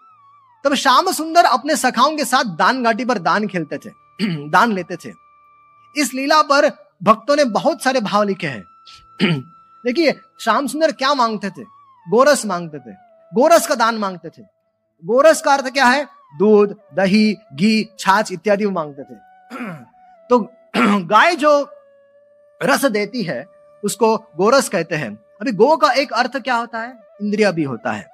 तब 0.63 0.73
श्याम 0.73 1.11
सुंदर 1.11 1.43
अपने 1.43 1.75
सखाओं 1.75 2.17
के 2.17 2.25
साथ 2.25 2.43
दान 2.43 2.83
घाटी 2.83 3.05
पर 3.05 3.17
दान 3.17 3.47
खेलते 3.47 3.77
थे, 3.77 3.89
दान 4.49 4.73
लेते 4.73 4.95
थे। 4.95 5.13
इस 5.97 6.13
लीला 6.13 6.41
पर 6.41 6.71
भक्तों 7.03 7.35
ने 7.35 7.45
बहुत 7.45 7.83
सारे 7.83 7.99
भाव 7.99 8.23
लिखे 8.23 8.47
हैं। 8.47 8.65
देखिए 9.85 10.19
श्याम 10.41 10.67
सुंदर 10.67 10.91
क्या 10.91 11.13
मांगते 11.13 11.49
थे? 11.49 11.63
गोरस 12.09 12.45
मांगते 12.45 12.79
थे। 12.79 12.95
गोरस 13.33 13.67
का 13.67 13.75
दान 13.75 13.95
मांगते 13.95 14.29
थे। 14.29 14.41
गोरस 15.05 15.41
का 15.41 15.53
अर्थ 15.53 15.73
क्या 15.73 15.85
है? 15.85 16.05
दूध, 16.39 16.75
दही, 16.93 17.33
घी, 17.53 17.89
छाछ 17.99 18.31
इत्यादि 18.31 18.65
मांगते 18.65 19.03
थे। 19.03 19.15
तो 20.29 20.39
गाय 21.05 21.35
जो 21.35 21.69
रस 22.63 22.85
देती 22.85 23.23
है, 23.23 23.45
उसको 23.83 24.17
गोरस 24.17 24.69
कहते 24.69 24.95
हैं। 24.95 25.15
अभी 25.15 25.51
गो 25.51 25.77
का 25.77 25.91
एक 25.91 26.13
अर्थ 26.13 26.37
क्या 26.37 26.55
होता 26.55 26.79
है? 26.79 26.99
इंद्रिया 27.21 27.51
भी 27.51 27.63
होता 27.63 27.91
है। 27.91 28.09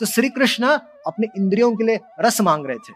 तो 0.00 0.06
श्री 0.06 0.28
कृष्ण 0.28 0.66
अपने 1.06 1.26
इंद्रियों 1.36 1.76
के 1.76 1.84
लिए 1.84 2.00
रस 2.20 2.40
मांग 2.40 2.66
रहे 2.66 2.76
थे। 2.76 2.92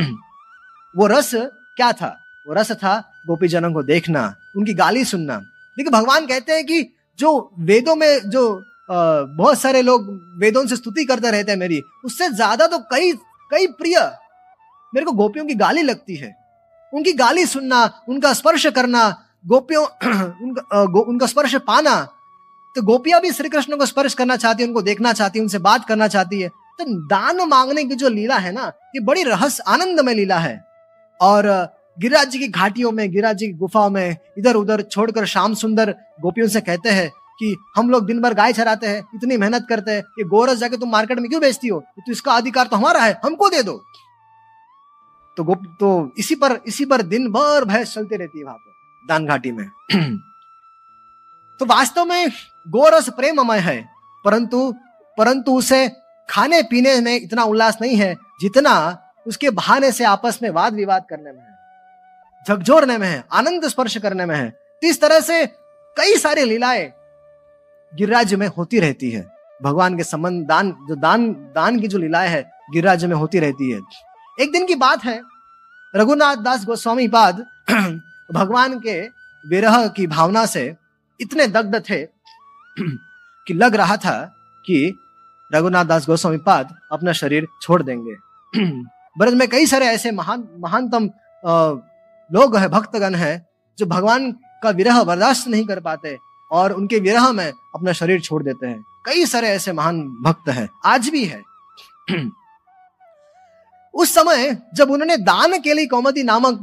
वो 0.96 1.06
रस 1.06 1.30
क्या 1.76 1.92
था? 1.92 2.18
वो 2.48 2.54
रस 2.54 2.72
था 2.72 3.12
गोपी 3.26 3.48
जनों 3.48 3.72
को 3.72 3.82
देखना, 3.82 4.34
उनकी 4.56 4.74
गाली 4.74 5.04
सुनना। 5.04 5.36
देखिए, 5.76 5.90
भगवान 5.90 6.26
कहते 6.26 6.52
हैं 6.52 6.66
कि 6.66 6.96
जो 7.18 7.50
वेदों 7.60 7.94
में 7.96 8.30
जो 8.30 8.42
बहुत 8.88 9.58
सारे 9.58 9.82
लोग 9.82 10.06
वेदों 10.38 10.66
से 10.66 10.76
स्तुति 10.76 11.04
करते 11.04 11.30
रहते 11.30 11.52
हैं 11.52 11.58
मेरी 11.58 11.80
उससे 12.04 12.28
ज़्यादा 12.30 12.66
तो 12.66 12.78
कई 12.90 13.12
कई 13.50 13.66
प्रिय 13.78 13.96
मेरे 14.92 15.06
को 15.06 15.12
गोपियों 15.14 15.44
की 15.46 15.54
गाली 15.56 15.82
लगती 15.82 16.16
है। 16.16 16.34
उनकी 16.92 17.12
गाली 17.14 17.44
सुनना 17.46 17.82
उनका 18.08 18.32
स्पर्श 18.32 18.66
करना 18.68 19.02
गोपियों 19.46 19.84
उनका, 20.42 20.84
गो, 20.84 21.00
उनका 21.00 21.26
स्पर्श 21.26 21.54
पाना 21.66 22.00
तो 22.76 22.82
गोपियाँ 22.82 23.20
भी 23.20 23.32
श्री 23.32 23.48
कृष्ण 23.48 23.76
को 23.76 23.86
स्पर्श 23.86 24.14
करना 24.14 24.36
चाहती 24.36 24.62
है 24.62 24.68
उनको 24.68 24.82
देखना 24.82 25.12
चाहती 25.12 25.38
है 25.38 25.42
उनसे 25.42 25.58
बात 25.60 25.84
करना 25.86 26.08
चाहती 26.08 26.40
है। 26.40 26.48
तो 26.48 26.84
दान 27.06 27.40
मांगने 27.48 27.84
की 27.84 27.94
जो 27.94 28.08
लीला 28.08 28.36
है 28.38 28.52
ना 28.52 28.66
ये 28.94 29.00
बड़ी 29.04 29.22
रहस्य 29.24 29.62
आनंद 29.68 30.00
में 30.00 30.12
लीला 30.14 30.38
है। 30.38 30.54
और 31.20 31.46
गिरिराज 32.00 32.28
जी 32.30 32.38
की 32.38 32.48
घाटियों 32.48 32.90
में, 32.92 33.10
गिरिराज 33.10 33.36
जी 33.36 33.46
की 33.46 33.52
गुफाओं 33.52 33.90
में 33.90 34.16
इधर 34.38 34.54
उधर 34.54 34.82
छोड़कर 34.82 35.26
शाम 35.26 35.54
सुंदर 35.54 35.94
गोपियों 36.22 36.48
से 36.48 36.60
कहते 36.60 36.90
हैं 36.90 37.08
कि 37.08 37.56
हम 37.76 37.90
लोग 37.90 38.06
दिन 38.06 38.20
भर 38.22 38.34
गाय 38.34 38.52
चराते 38.52 38.86
हैं, 38.86 39.02
इतनी 39.14 39.36
मेहनत 39.36 39.66
करते 39.68 39.90
हैं, 39.90 40.00
ये 40.18 40.24
गोरस 40.24 40.58
जाके 40.58 40.76
तुम 40.76 40.90
मार्केट 40.90 41.18
में 41.18 41.28
क्यों 41.28 41.40
बेचती 41.40 41.68
हो? 41.68 41.80
तो 41.80 42.12
इसका 42.12 42.32
अधिकार 42.32 42.66
तो 42.66 42.76
हमारा 42.76 43.00
है, 43.00 43.20
हमको 43.24 43.48
दे 43.48 43.62
दो। 43.62 43.82
तो 45.36 45.44
गोप 45.44 45.62
तो 45.80 46.12
इसी 46.18 46.34
पर 46.34 46.58
इसी 46.66 46.84
पर 46.84 47.02
दिन 47.02 47.30
भर 47.32 47.64
भैंस 47.64 47.94
चलती 47.94 48.16
रहती 48.16 48.38
है 48.38 48.44
वहाँ 48.44 48.56
पर 48.56 49.06
दान 49.08 49.26
घाटी 49.26 49.52
में। 49.52 49.68
तो 51.60 51.66
वास्तव 51.66 52.04
में 52.04 52.30
गोरस 52.68 53.08
प्रेममय 53.10 53.58
है, 53.58 53.88
परंतु 54.24 54.72
परंतु 55.18 55.56
उसे 55.58 55.88
खाने 56.28 56.62
पीने 56.62 57.00
में 57.00 57.14
इतना 57.16 57.44
उल्लास 57.44 57.78
नहीं 57.82 57.96
है, 57.96 58.14
जितना 58.40 58.74
उसके 59.26 59.50
बहाने 59.50 59.92
से 59.92 60.04
आपस 60.04 60.38
में 60.42 60.50
वाद 60.50 60.74
विवाद 60.74 61.04
करने 61.10 61.32
में 61.32 61.49
झकझोरने 62.48 62.98
में 62.98 63.08
है, 63.08 63.24
आनंद 63.32 63.68
स्पर्श 63.68 63.96
करने 63.96 64.26
में 64.26 64.36
है। 64.36 64.50
तो 64.50 64.86
इस 64.86 65.00
तरह 65.00 65.20
से 65.20 65.46
कई 65.96 66.16
सारी 66.16 66.44
लीलाएँ 66.44 66.92
गिरिराज 67.94 68.34
में 68.34 68.46
होती 68.46 68.80
रहती 68.80 69.10
है। 69.10 69.26
भगवान 69.62 69.96
के 69.96 70.04
संबंध, 70.04 70.46
दान, 70.46 70.70
जो 70.88 70.94
दान 70.96 71.32
दान 71.32 71.80
की 71.80 71.88
जो 71.88 71.98
लीलाएँ 71.98 72.28
है, 72.28 72.50
गिरिराज 72.72 73.04
में 73.04 73.16
होती 73.16 73.38
रहती 73.38 73.70
है। 73.70 73.80
एक 74.40 74.52
दिन 74.52 74.66
की 74.66 74.74
बात 74.74 75.04
है, 75.04 75.22
रघुनाथ 75.96 76.36
दास 76.36 76.64
गोस्वामी 76.64 77.08
पाद 77.08 77.46
भगवान 78.32 78.80
के 78.80 79.00
विरह 79.48 79.88
की 79.88 80.06
भावना 80.06 80.46
से 80.46 80.76
इतने 81.20 81.46
दग्ध 81.46 81.82
थे 81.90 82.04
कि 83.46 83.54
लग 83.54 83.74
रहा 83.74 83.96
था 83.96 84.34
कि 84.66 84.98
रघुनाथ 85.54 85.84
दास 85.84 86.06
गोस्वामी 86.06 86.38
पाद 86.38 86.76
अपना 86.92 87.12
शरीर 87.12 87.46
छोड़ 87.62 87.82
देंगे। 87.82 88.14
ब्रज 89.18 89.34
में 89.34 89.48
कई 89.48 89.66
सारे 89.66 89.86
ऐसे 89.86 90.10
महान, 90.10 90.48
महानतम 90.58 91.10
लोग 92.30 92.56
है, 92.56 92.68
भक्तगण 92.68 93.14
है, 93.14 93.46
जो 93.78 93.86
भगवान 93.86 94.32
का 94.62 94.70
विरह 94.70 95.02
बर्दाश्त 95.04 95.48
नहीं 95.48 95.64
कर 95.66 95.80
पाते 95.80 96.16
और 96.50 96.72
उनके 96.72 96.98
विरह 96.98 97.30
में 97.32 97.52
अपना 97.74 97.92
शरीर 97.92 98.20
छोड़ 98.20 98.42
देते 98.42 98.66
हैं। 98.66 98.84
कई 99.06 99.24
सारे 99.26 99.48
ऐसे 99.48 99.72
महान 99.72 100.00
भक्त 100.22 100.48
हैं, 100.48 100.68
आज 100.86 101.08
भी 101.08 101.24
है। 101.24 101.42
उस 103.94 104.14
समय 104.14 104.56
जब 104.74 104.90
उन्होंने 104.90 105.16
दान 105.16 105.58
के 105.60 105.74
लिए 105.74 105.86
कौमदी 105.86 106.22
नामक 106.22 106.62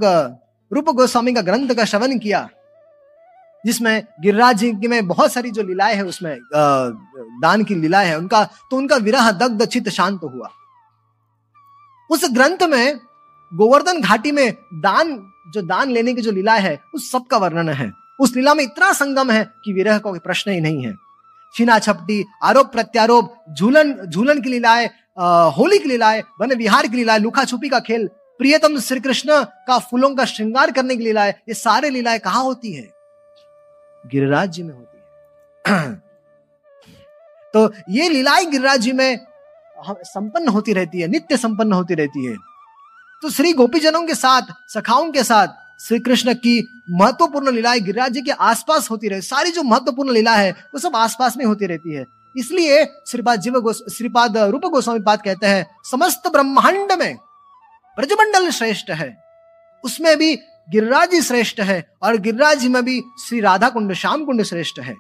रूप 0.71 0.89
गोस्वामी 0.89 1.33
का 1.33 1.41
ग्रंथ 1.41 1.69
का 1.75 1.85
श्रवण 1.85 2.17
किया, 2.19 2.47
जिसमें 3.63 4.03
गिरिराज 4.21 4.57
जी 4.57 4.87
में 4.87 5.07
बहुत 5.07 5.31
सारी 5.33 5.51
जो 5.51 5.63
लीलाएँ 5.63 5.95
है, 5.95 6.03
उसमें 6.05 6.37
दान 7.41 7.63
की 7.63 7.75
लीलाएँ 7.75 8.07
है, 8.07 8.17
उनका 8.17 8.43
तो 8.71 8.77
उनका 8.77 8.95
विरह 8.97 9.31
दग्ध 9.31 9.65
चित 9.65 9.89
शांत 9.89 10.19
हुआ। 10.23 10.49
उस 12.09 12.21
ग्रंथ 12.33 12.63
में 12.63 12.99
गोवर्धन 13.51 14.01
घाटी 14.01 14.31
में 14.31 14.53
दान, 14.75 15.17
जो 15.47 15.61
दान 15.61 15.89
लेने 15.89 16.13
की 16.13 16.21
जो 16.21 16.31
लीला 16.31 16.53
है, 16.55 16.79
उस 16.95 17.11
सब 17.11 17.25
का 17.25 17.37
वर्णन 17.37 17.69
है। 17.69 17.91
उस 18.19 18.35
लीला 18.35 18.53
में 18.53 18.63
इतना 18.63 18.91
संगम 18.93 19.31
है 19.31 19.43
कि 19.65 19.73
विरह 19.73 19.97
का 19.97 20.11
प्रश्न 20.13 20.51
ही 20.51 20.61
नहीं 20.61 20.85
है। 20.85 20.93
छीना 21.55 21.77
छपटी, 21.79 22.23
आरोप 22.43 22.71
प्रत्यारोप, 22.71 23.35
झूलन 23.51 23.93
झूलन 24.05 24.41
की 24.41 24.49
लीलाएँ 24.49 24.89
होली 25.57 25.77
की 25.79 25.89
लीलाएँ, 25.89 26.21
वन 26.41 26.53
विहार 26.53 26.87
की 26.87 26.97
लीलाएँ, 26.97 27.19
लुखा 27.19 27.43
छुपी 27.43 27.69
का 27.69 27.79
खेल, 27.79 28.07
प्रियतम 28.39 28.79
श्री 28.79 28.99
कृष्ण 28.99 29.43
का 29.67 29.77
फूलों 29.79 30.13
का 30.15 30.25
श्रृंगार 30.25 30.71
करने 30.71 30.95
की 30.95 31.03
लीलाएँ, 31.03 31.31
ये 31.31 31.53
सारे 31.53 31.89
लीलाएँ 31.89 32.19
कहा 32.19 32.39
होती 32.39 32.73
है? 32.73 32.89
गिरिराज 34.03 34.49
जी 34.49 34.63
में 34.63 34.73
होती 34.73 34.97
है। 35.65 35.93
तो 37.53 37.71
ये 37.91 38.09
लीलाएँ 38.09 38.45
गिरिराज 38.45 38.79
जी 38.79 38.91
में 38.91 39.19
संपन्न 39.77 40.47
होती 40.47 40.73
रहती 40.73 41.01
है, 41.01 41.07
नित्य 41.07 41.37
संपन्न 41.37 41.73
होती 41.73 41.93
रहती 41.93 42.25
है। 42.25 42.35
तो 43.21 43.29
श्री 43.29 43.53
गोपीजनों 43.53 44.03
के 44.03 44.15
साथ, 44.15 44.41
सखाओं 44.67 45.11
के 45.11 45.23
साथ, 45.23 45.47
श्री 45.81 45.99
कृष्ण 45.99 46.33
की 46.33 46.83
महत्वपूर्ण 46.89 47.51
लीलाएँ 47.51 47.79
गिरिराज 47.79 48.11
जी 48.11 48.21
के 48.21 48.31
आसपास 48.31 48.91
होती 48.91 49.07
रहे। 49.07 49.21
सारी 49.21 49.51
जो 49.51 49.63
महत्वपूर्ण 49.63 50.11
लीला 50.11 50.31
है, 50.31 50.51
वो 50.51 50.79
सब 50.79 50.95
आसपास 50.95 51.37
में 51.37 51.45
होती 51.45 51.65
रहती 51.65 51.93
है। 51.93 52.05
इसलिए 52.37 52.85
श्रीपाद 53.07 53.41
जीव 53.41 53.59
गो 53.59 53.73
श्रीपाद 53.73 54.37
रूप 54.37 54.65
गोस्वामी 54.65 54.99
पाद 54.99 55.21
कहते 55.21 55.47
हैं, 55.47 55.77
समस्त 55.91 56.27
ब्रह्मांड 56.27 56.91
में 56.91 57.15
ब्रजमंडल 57.97 58.49
श्रेष्ठ 58.49 58.89
है। 58.89 59.23
उसमें 59.85 60.17
भी 60.17 60.35
गिरिराज 60.69 61.11
जी 61.11 61.21
श्रेष्ठ 61.21 61.59
है 61.59 61.97
और 62.03 62.17
गिरिराज 62.17 62.59
जी 62.59 62.67
में 62.67 62.85
भी 62.85 63.03
श्री 63.27 63.39
राधा 63.39 63.69
कुंड 63.69 63.93
श्याम 63.93 64.25
कुंड 64.25 64.43
श्रेष्ठ 64.43 64.79
है। 64.79 64.97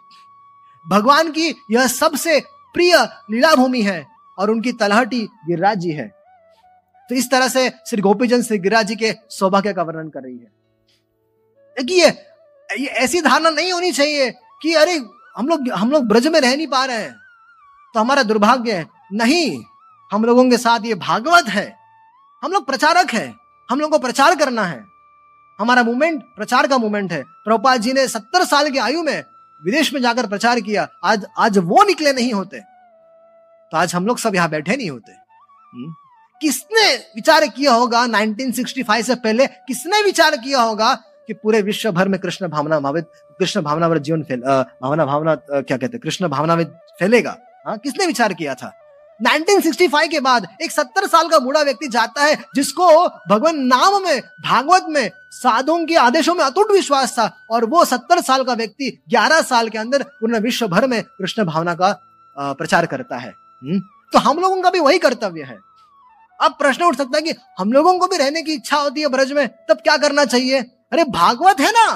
भगवान 0.89 1.31
की 1.31 1.55
यह 1.71 1.87
सबसे 1.87 2.39
प्रिय 2.73 3.09
लीला 3.31 3.55
भूमि 3.55 3.81
है 3.81 4.07
और 4.39 4.51
उनकी 4.51 4.71
तलहटी 4.71 5.21
गिरिराज 5.21 5.77
जी 5.77 5.91
है। 5.91 6.16
तो 7.09 7.15
इस 7.15 7.31
तरह 7.31 7.47
से 7.47 7.69
श्री 7.69 8.01
गोपीजन 8.01 8.41
श्री 8.41 8.57
गिरिराज 8.57 8.87
जी 8.87 8.95
के 8.95 9.15
सौभाग्य 9.29 9.73
का 9.73 9.83
वर्णन 9.83 10.09
कर 10.09 10.19
रही 10.19 10.37
है। 10.37 10.51
देखिए, 11.77 12.05
ये 12.79 12.87
ऐसी 12.87 13.21
धारणा 13.21 13.49
नहीं 13.49 13.73
होनी 13.73 13.91
चाहिए 13.91 14.31
कि 14.31 14.73
अरे, 14.73 14.93
हम 15.37 15.47
लोग 15.47 15.69
हम 15.69 15.91
लोग 15.91 16.07
ब्रज 16.07 16.27
में 16.27 16.39
रह 16.39 16.55
नहीं 16.55 16.67
पा 16.67 16.85
रहे 16.85 16.97
हैं। 16.97 17.13
तो 17.93 17.99
हमारा 17.99 18.23
दुर्भाग्य 18.23 18.73
है। 18.73 18.87
नहीं, 19.13 19.63
हम 20.11 20.25
लोगों 20.25 20.49
के 20.49 20.57
साथ 20.57 20.79
ये 20.85 20.95
भागवत 20.95 21.45
है। 21.45 21.77
हम 22.43 22.51
लोग 22.51 22.65
प्रचारक 22.65 23.11
है। 23.11 23.35
हम 23.69 23.79
लोगों 23.79 23.99
को 23.99 24.05
प्रचार 24.05 24.35
करना 24.35 24.63
है। 24.63 24.85
हमारा 25.59 25.83
मूवमेंट, 25.83 26.23
प्रचार 26.23 26.67
का 26.67 26.77
मूवमेंट 26.77 27.11
है। 27.11 27.23
प्रभुपाद 27.23 27.81
जी 27.81 27.93
ने 27.93 28.07
सत्तर 28.07 28.45
साल 28.45 28.69
की 28.69 28.77
आयु 28.77 29.03
में 29.03 29.23
विदेश 29.65 29.93
में 29.93 30.01
जाकर 30.01 30.27
प्रचार 30.27 30.59
किया। 30.59 30.87
आज 31.03 31.25
आज 31.37 31.57
वो 31.57 31.83
निकले 31.83 32.13
नहीं 32.13 32.33
होते। 32.33 32.59
तो 33.71 33.77
आज 33.77 33.95
हम 33.95 34.07
लोग 34.07 34.17
सब 34.17 34.35
यहाँ 34.35 34.49
बैठे 34.49 34.75
नहीं 34.75 34.89
होते। 34.89 35.11
हुँ? 35.75 35.95
किसने 36.41 36.95
विचार 37.15 37.47
किया 37.47 37.73
होगा 37.73 38.05
1965 38.05 39.03
से 39.03 39.15
पहले? 39.15 39.47
किसने 39.47 40.01
विचार 40.03 40.35
किया 40.37 40.61
होगा 40.61 40.93
कि 41.27 41.33
पूरे 41.33 41.61
विश्व 41.61 41.91
भर 41.91 42.07
में 42.07 42.19
कृष्ण 42.19 42.47
भावना 42.47 42.79
भावित, 42.79 43.05
कृष्ण 43.39 43.61
भावना 43.61 43.97
जीवन 43.97 44.23
फैल 44.23 44.41
भावना 44.83 45.05
भावना 45.05 45.35
क्या 45.35 45.77
कहते 45.77 45.85
हैं? 45.85 45.99
कृष्ण 45.99 46.27
भावना 46.27 46.55
फैलेगा। 46.99 47.37
हाँ 47.67 47.77
किसने 47.77 48.05
विचार 48.05 48.33
किया 48.33 48.53
था? 48.55 48.71
1965 49.19 50.07
के 50.07 50.19
बाद 50.19 50.47
एक 50.61 50.71
70 50.71 51.07
साल 51.07 51.27
का 51.29 51.39
बूढ़ा 51.39 51.61
व्यक्ति 51.61 51.87
जाता 51.87 52.23
है, 52.23 52.35
जिसको 52.55 52.87
भगवान 53.29 53.57
नाम 53.57 54.03
में, 54.03 54.21
भागवत 54.43 54.85
में, 54.89 55.09
साधुओं 55.31 55.85
के 55.85 55.95
आदेशों 55.95 56.35
में 56.35 56.43
अटूट 56.45 56.71
विश्वास 56.71 57.13
था 57.19 57.29
और 57.49 57.65
वो 57.65 57.85
70 57.85 58.21
साल 58.21 58.43
का 58.43 58.53
व्यक्ति 58.53 59.03
11 59.09 59.41
साल 59.41 59.69
के 59.69 59.77
अंदर 59.77 60.03
पूर्ण 60.03 60.39
विश्व 60.39 60.67
भर 60.67 60.87
में 60.87 61.01
कृष्ण 61.03 61.43
भावना 61.43 61.73
का 61.73 61.91
प्रचार 62.39 62.85
करता 62.85 63.17
है। 63.17 63.33
हम्म? 63.63 63.79
तो 64.13 64.19
हम 64.19 64.39
लोगों 64.39 64.61
का 64.61 64.69
भी 64.69 64.79
वही 64.79 64.97
कर्तव्य 64.97 65.43
है। 65.43 65.66
अब 66.39 66.55
प्रश्न 66.59 66.83
उठ 66.83 66.97
सकता 66.97 67.17
है 67.17 67.21
कि 67.21 67.33
हम 67.59 67.71
लोगों 67.71 67.97
को 67.99 68.07
भी 68.07 68.17
रहने 68.17 68.41
की 68.41 68.53
इच्छा 68.53 68.77
होती 68.77 69.01
है 69.01 69.07
ब्रज 69.07 69.31
में, 69.31 69.47
तब 69.47 69.77
क्या 69.77 69.97
करना 69.97 70.25
चाहिए? 70.25 70.59
अरे, 70.93 71.03
भागवत 71.05 71.59
है 71.59 71.71
ना? 71.71 71.87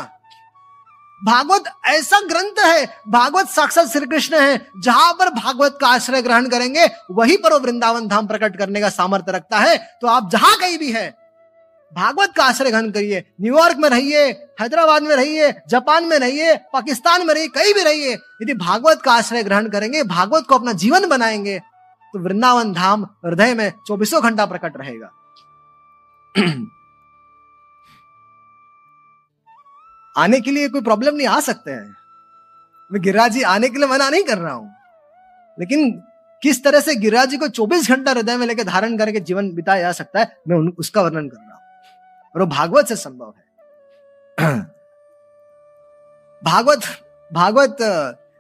भागवत 1.21 1.63
ऐसा 1.86 2.19
ग्रंथ 2.19 2.60
है, 2.60 2.86
भागवत 3.08 3.49
साक्षात 3.49 3.88
श्री 3.88 4.06
कृष्ण 4.06 4.39
है, 4.39 4.56
जहाँ 4.84 5.13
पर 5.13 5.30
भागवत 5.32 5.77
का 5.82 5.88
आश्रय 5.88 6.21
ग्रहण 6.21 6.47
करेंगे, 6.49 6.89
वहीं 7.12 7.38
पर 7.38 7.54
वो 7.54 7.60
वृंदावन 7.60 8.08
धाम 8.08 8.27
प्रकट 8.27 8.58
करने 8.58 8.82
का 8.82 8.89
सामर्थ्य 8.89 9.32
रखता 9.32 9.60
है 9.60 9.77
तो 10.01 10.08
आप 10.08 10.30
जहाँ 10.32 10.56
कहीं 10.56 10.77
भी 10.77 10.91
है, 10.91 11.10
भागवत 11.93 12.34
का 12.38 12.43
आश्रय 12.43 12.71
ग्रहण 12.71 12.89
करिए, 12.91 13.23
न्यूयॉर्क 13.41 13.77
में 13.77 13.89
रहिए, 13.89 14.27
हैदराबाद 14.62 15.04
में 15.04 15.15
रहिए, 15.15 15.51
जापान 15.69 16.06
में 16.06 16.17
रहिए, 16.19 16.56
पाकिस्तान 16.73 17.25
में 17.27 17.34
रहिए, 17.34 17.47
कहीं 17.49 17.73
भी 17.73 17.84
रहिए, 17.84 18.13
यदि 18.13 18.54
भागवत 18.56 19.01
का 19.01 19.13
आश्रय 19.13 19.43
ग्रहण 19.43 19.69
करेंगे, 19.69 20.04
भागवत 20.06 20.45
को 20.49 20.56
अपना 20.56 20.73
जीवन 20.73 21.08
बनाएँगे 21.10 21.60
तो 22.13 22.19
वृंदावन 22.19 22.74
धाम 22.74 23.04
हृदय 23.04 23.54
में 23.54 23.74
चौबीसों 23.88 24.24
घंटा 24.24 24.45
प्रकट 24.45 24.78
रहेगा। 24.78 25.12
आने 30.17 30.41
के 30.41 30.52
लिए 30.52 30.69
कोई 30.69 30.82
प्रॉब्लम 30.82 31.15
नहीं, 31.15 31.28
आ 31.28 31.39
सकते 31.39 31.71
हैं। 31.71 31.95
मैं 32.91 33.02
गिरिराज 33.02 33.43
आने 33.43 33.69
के 33.69 33.78
लिए 33.78 33.88
मना 33.88 34.10
नहीं 34.10 34.24
कर 34.24 34.38
रहा 34.38 34.54
हूँ। 34.54 34.74
लेकिन 35.60 36.04
किस 36.43 36.63
तरह 36.63 36.80
से 36.80 36.95
गिरिराज 36.95 37.36
को 37.36 37.47
24 37.47 37.89
घंटा 37.89 38.12
हृदय 38.12 38.38
में 38.38 38.47
लेकर 38.47 38.63
धारण 38.63 38.97
करके 38.97 39.19
जीवन 39.19 39.52
बिताया 39.52 39.82
जा 39.82 39.91
सकता 39.91 40.19
है, 40.19 40.38
मैं 40.47 40.71
उसका 40.71 41.02
वर्णन 41.02 41.30
कर 41.30 41.38
रहा 41.38 41.56
हूँ। 41.56 41.62
और 42.36 42.41
वो 42.41 42.47
भागवत 42.47 42.88
से 42.88 42.95
संभव 42.95 43.34
है। 43.38 43.52
भागवत 46.43 46.82
भागवत 47.34 47.78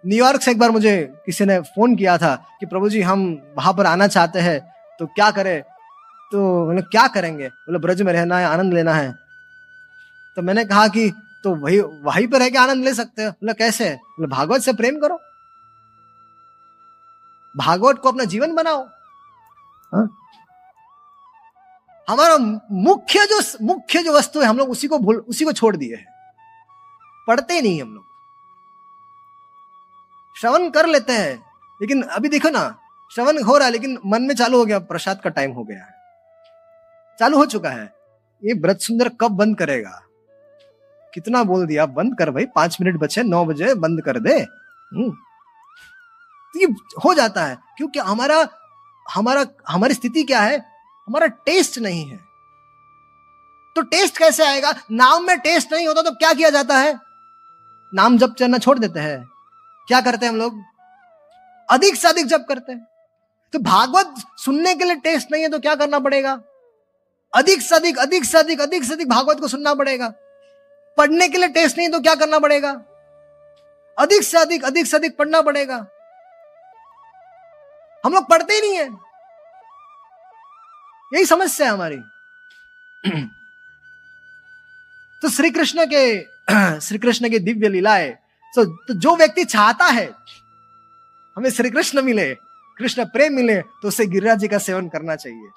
न्यूयॉर्क 0.05 0.41
से 0.41 0.51
एक 0.51 0.59
बार 0.59 0.71
मुझे 0.71 1.21
किसी 1.25 1.45
ने 1.45 1.59
फ़ोन 1.59 1.95
किया 1.95 2.17
था 2.17 2.47
कि 2.59 2.65
प्रभु 2.65 2.89
जी, 2.89 3.01
हम 3.01 3.41
वहाँ 3.57 3.73
पर 3.73 3.85
आना 3.85 4.07
चाहते 4.07 4.39
हैं 4.39 4.73
तो 4.99 5.07
क्या 5.07 5.31
करें? 5.31 5.61
तो 6.31 6.67
मैंने, 6.67 6.81
क्या 6.81 7.07
करेंगे? 7.07 7.47
बोले, 7.47 7.79
ब्रज 7.79 8.01
में 8.01 8.13
रहना 8.13 8.37
है, 8.37 8.45
आनंद 8.45 8.73
लेना 8.73 8.93
है। 8.93 9.11
तो 10.35 10.41
मैंने 10.41 10.65
कहा 10.65 10.87
कि 10.87 11.11
तो 11.43 11.55
वही, 11.55 11.79
वहीं 11.79 12.27
पर 12.27 12.39
रह 12.39 12.49
के 12.49 12.57
आनंद 12.57 12.85
ले 12.85 12.93
सकते 12.93 13.23
हो? 13.23 13.31
बोले, 13.31 13.53
कैसे? 13.53 13.89
बोले, 13.89 14.27
भागवत 14.27 14.61
से 14.61 14.73
प्रेम 14.73 14.99
करो। 14.99 15.19
भागवत 17.57 17.99
को 17.99 18.09
अपना 18.09 18.23
जीवन 18.23 18.55
बनाओ। 18.55 18.85
हा? 19.95 20.07
हमारा 22.09 22.37
मुख्य 22.71 23.25
जो 23.25 23.65
मुख्य 23.65 24.03
जो 24.03 24.13
वस्तु 24.13 24.39
है, 24.39 24.45
हम 24.45 24.57
लोग 24.57 24.69
उसी 24.69 24.87
को 24.87 24.99
भूल, 24.99 25.15
उसी 25.15 25.45
को 25.45 25.51
छोड़ 25.51 25.75
दिए 25.75 25.95
हैं। 25.95 26.05
पढ़ते 27.27 27.53
ही 27.53 27.61
नहीं 27.61 27.81
हम 27.81 27.93
लोग। 27.93 28.10
श्रवण 30.35 30.69
कर 30.69 30.85
लेते 30.85 31.13
हैं। 31.13 31.45
लेकिन 31.81 32.01
अभी 32.01 32.29
देखो 32.29 32.49
ना, 32.49 32.79
श्रवण 33.15 33.43
हो 33.43 33.57
रहा 33.57 33.65
है, 33.65 33.71
लेकिन 33.71 33.99
मन 34.05 34.21
में 34.21 34.35
चालू 34.35 34.57
हो 34.57 34.65
गया, 34.65 34.79
प्रसाद 34.79 35.21
का 35.21 35.29
टाइम 35.29 35.51
हो 35.51 35.63
गया 35.63 35.83
है। 35.83 35.95
चालू 37.19 37.37
हो 37.37 37.45
चुका 37.45 37.69
है। 37.69 37.93
ये 38.43 38.53
व्रत 38.53 38.79
सुंदर 38.79 39.09
कब 39.09 39.27
बंद 39.27 39.57
करेगा? 39.57 40.01
कितना 41.13 41.43
बोल 41.43 41.65
दिया, 41.65 41.85
बंद 41.85 42.17
कर 42.17 42.29
भाई, 42.29 42.45
पाँच 42.45 42.77
मिनट 42.81 42.99
बचे, 42.99 43.23
नौ 43.23 43.45
बजे, 43.45 43.73
बंद 43.73 44.01
कर 44.01 44.19
दे। 44.19 44.39
हम्म। 44.93 45.11
तो 46.53 46.59
ये 46.59 46.65
हो 47.05 47.13
जाता 47.13 47.45
है, 47.45 47.57
क्योंकि 47.77 47.99
हमारा 47.99 48.47
हमारा, 49.13 49.45
हमारी 49.69 49.93
स्थिति 49.93 50.23
क्या 50.23 50.41
है? 50.41 50.59
हमारा 51.07 51.27
टेस्ट 51.27 51.79
नहीं 51.79 52.05
है। 52.05 52.17
तो 53.75 53.81
टेस्ट 53.81 54.17
कैसे 54.17 54.45
आएगा? 54.45 54.73
नाम 54.91 55.27
में 55.27 55.39
टेस्ट 55.39 55.73
नहीं 55.73 55.87
होता 55.87 56.01
तो 56.01 56.11
क्या 56.11 56.33
किया 56.33 56.49
जाता 56.49 56.77
है? 56.77 56.99
नाम 57.93 58.17
जब 58.17 58.33
चलना 58.33 58.57
छोड़ 58.57 58.79
देते 58.79 58.99
हैं। 58.99 59.30
क्या 59.91 60.01
करते 60.01 60.25
हैं 60.25 60.33
हम 60.33 60.39
लोग? 60.39 60.63
अधिक 61.69 61.95
से 61.95 62.07
अधिक 62.07 62.25
जब 62.25 62.45
करते 62.45 62.71
हैं। 62.71 62.87
तो 63.53 63.59
भागवत 63.59 64.15
सुनने 64.37 64.75
के 64.75 64.83
लिए 64.83 64.95
टेस्ट 64.95 65.31
नहीं 65.31 65.43
है 65.43 65.49
तो 65.49 65.59
क्या 65.59 65.75
करना 65.75 65.99
पड़ेगा? 65.99 66.41
अधिक 67.35 67.61
से 67.61 67.75
अधिक 67.75 67.97
अधिक 67.97 68.25
से 68.25 68.37
अधिक 68.37 68.61
अधिक 68.61 68.83
से 68.83 68.93
अधिक 68.93 69.09
भागवत 69.09 69.39
को 69.39 69.47
सुनना 69.47 69.73
पड़ेगा। 69.73 70.13
पढ़ने 70.97 71.27
के 71.27 71.37
लिए 71.37 71.47
टेस्ट 71.47 71.77
नहीं 71.77 71.87
है 71.87 71.93
तो 71.93 71.99
क्या 71.99 72.15
करना 72.15 72.39
पड़ेगा? 72.39 72.71
अधिक 73.99 74.23
से 74.23 74.37
अधिक 74.37 74.65
अधिक 74.65 74.85
से 74.85 74.97
अधिक 74.97 75.17
पढ़ना 75.17 75.41
पड़ेगा। 75.41 75.87
हम 78.05 78.13
लोग 78.13 78.29
पढ़ते 78.29 78.53
ही 78.53 78.61
नहीं 78.61 78.75
है। 78.75 78.89
यही 81.13 81.25
समस्या 81.25 81.67
है 81.67 81.73
हमारी। 81.73 81.97
तो 85.21 85.29
श्री 85.29 85.51
कृष्ण 85.51 85.85
के 85.93 86.23
श्री 86.79 86.97
कृष्ण 86.97 87.29
की 87.29 87.39
दिव्य 87.39 87.69
लीलाएँ 87.69 88.17
तो, 88.55 88.65
तो 88.65 88.93
जो 88.93 89.15
व्यक्ति 89.15 89.43
चाहता 89.43 89.85
है 89.85 90.11
हमें 91.35 91.49
श्री 91.49 91.69
कृष्ण 91.69 92.01
मिले 92.01 92.35
कृष्ण 92.77 93.05
प्रेम 93.05 93.33
मिले 93.33 93.61
तो 93.61 93.87
उसे 93.87 94.05
गिरिराज 94.05 94.39
जी 94.39 94.47
का 94.47 94.57
सेवन 94.57 94.89
करना 94.89 95.15
चाहिए। 95.15 95.49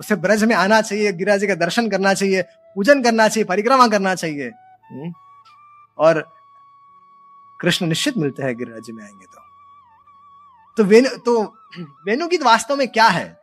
उसे 0.00 0.16
ब्रज 0.16 0.44
में 0.44 0.54
आना 0.56 0.80
चाहिए 0.82 1.12
गिरिराज 1.12 1.40
जी 1.40 1.46
का 1.46 1.54
दर्शन 1.54 1.90
करना 1.90 2.14
चाहिए 2.14 2.42
पूजन 2.42 3.02
करना 3.02 3.28
चाहिए 3.28 3.44
परिक्रमा 3.44 3.88
करना 3.88 4.14
चाहिए 4.14 4.48
हम्म? 4.92 5.12
और 5.98 6.36
कृष्ण 7.60 7.86
निश्चित 7.86 8.18
मिलते 8.18 8.42
हैं 8.42 8.58
गिरिराज 8.58 8.82
जी 8.82 8.92
में 8.92 9.04
आएँगे 9.04 9.26
तो। 9.26 9.42
तो 10.76 10.84
वेनु 10.84 11.08
तो 11.18 11.58
वेणु 11.78 12.26
गीत 12.26 12.42
वास्तव 12.42 12.76
में 12.76 12.88
क्या 12.88 13.08
है? 13.08 13.40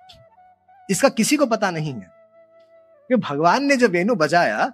इसका 0.90 1.10
किसी 1.10 1.38
को 1.38 1.46
पता 1.46 1.72
नहीं 1.72 1.94
है। 1.94 2.20
कि 3.08 3.16
भगवान 3.16 3.64
ने 3.64 3.76
जब 3.76 3.92
वेणु 3.92 4.16
बजाया 4.16 4.66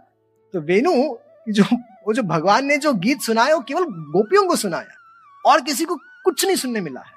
तो 0.54 0.62
वेणु 0.62 1.18
जो 1.50 1.64
वो 2.08 2.14
जो 2.14 2.24
भगवान 2.24 2.66
ने 2.66 2.78
जो 2.78 2.94
गीत 2.94 3.22
सुनाया 3.22 3.56
वो 3.56 3.62
केवल 3.62 3.84
गोपियों 3.84 4.48
को 4.48 4.56
सुनाया 4.56 5.52
और 5.52 5.62
किसी 5.62 5.86
को 5.86 5.96
कुछ 5.96 6.46
नहीं 6.46 6.56
सुनने 6.56 6.82
मिला 6.82 7.00
है। 7.00 7.14